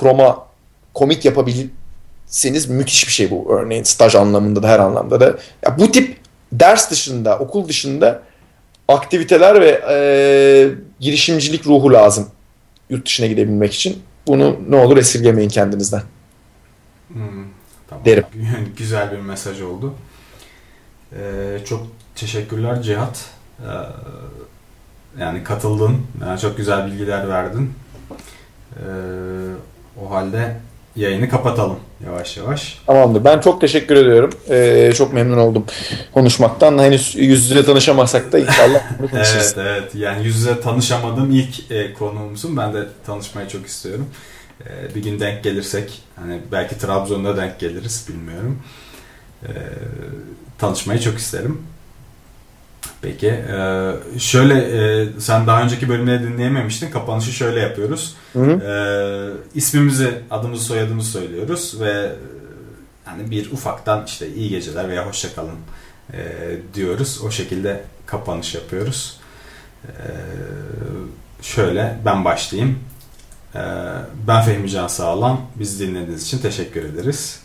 [0.00, 0.46] Chrome'a
[0.94, 3.46] commit yapabilirseniz müthiş bir şey bu.
[3.52, 5.38] Örneğin staj anlamında da her anlamda da.
[5.66, 6.17] Ya bu tip
[6.52, 8.22] ders dışında, okul dışında
[8.88, 9.98] aktiviteler ve e,
[11.00, 12.28] girişimcilik ruhu lazım
[12.90, 14.02] yurt dışına gidebilmek için.
[14.26, 16.02] Bunu ne olur esirgemeyin kendinizden.
[17.08, 17.44] Hmm,
[17.88, 18.04] tamam.
[18.04, 18.24] Derim.
[18.76, 19.94] Güzel bir mesaj oldu.
[21.12, 23.24] Ee, çok teşekkürler Cihat.
[23.60, 23.66] Ee,
[25.20, 25.96] yani katıldın.
[26.20, 27.74] Yani çok güzel bilgiler verdin.
[28.76, 28.82] Ee,
[30.02, 30.60] o halde
[30.96, 32.78] yayını kapatalım yavaş yavaş.
[32.86, 33.24] Tamamdır.
[33.24, 34.30] Ben çok teşekkür ediyorum.
[34.50, 35.64] Ee, çok memnun oldum
[36.14, 36.78] konuşmaktan.
[36.78, 38.82] Henüz yüz yüze tanışamasak da inşallah
[39.12, 39.94] Evet evet.
[39.94, 42.56] Yani yüz yüze tanışamadığım ilk e, konuğumsun.
[42.56, 44.06] Ben de tanışmayı çok istiyorum.
[44.66, 48.58] E, bir gün denk gelirsek hani belki Trabzon'da denk geliriz bilmiyorum.
[49.42, 49.50] E,
[50.58, 51.62] tanışmayı çok isterim.
[53.02, 53.26] Peki.
[53.26, 56.90] E, şöyle e, sen daha önceki bölümleri dinleyememiştin.
[56.90, 58.16] Kapanışı şöyle yapıyoruz.
[58.32, 58.50] Hı hı.
[58.50, 58.72] E,
[59.54, 62.12] ismimizi, adımızı, soyadımızı söylüyoruz ve
[63.06, 65.56] yani bir ufaktan işte iyi geceler veya hoşçakalın
[66.12, 66.18] e,
[66.74, 67.20] diyoruz.
[67.26, 69.20] O şekilde kapanış yapıyoruz.
[69.86, 69.92] E,
[71.42, 72.78] şöyle ben başlayayım.
[73.54, 73.60] E,
[74.28, 75.40] ben Fehmi Can Sağlam.
[75.54, 77.40] Biz dinlediğiniz için teşekkür ederiz.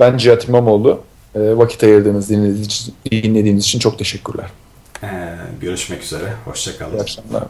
[0.00, 1.04] Ben Cihat İmamoğlu.
[1.34, 4.46] E, vakit ayırdığınız, dinlediğiniz için, dinlediğiniz için çok teşekkürler.
[5.02, 5.08] E,
[5.60, 6.32] görüşmek üzere.
[6.44, 6.96] Hoşçakalın.
[6.96, 7.42] İyi akşamlar.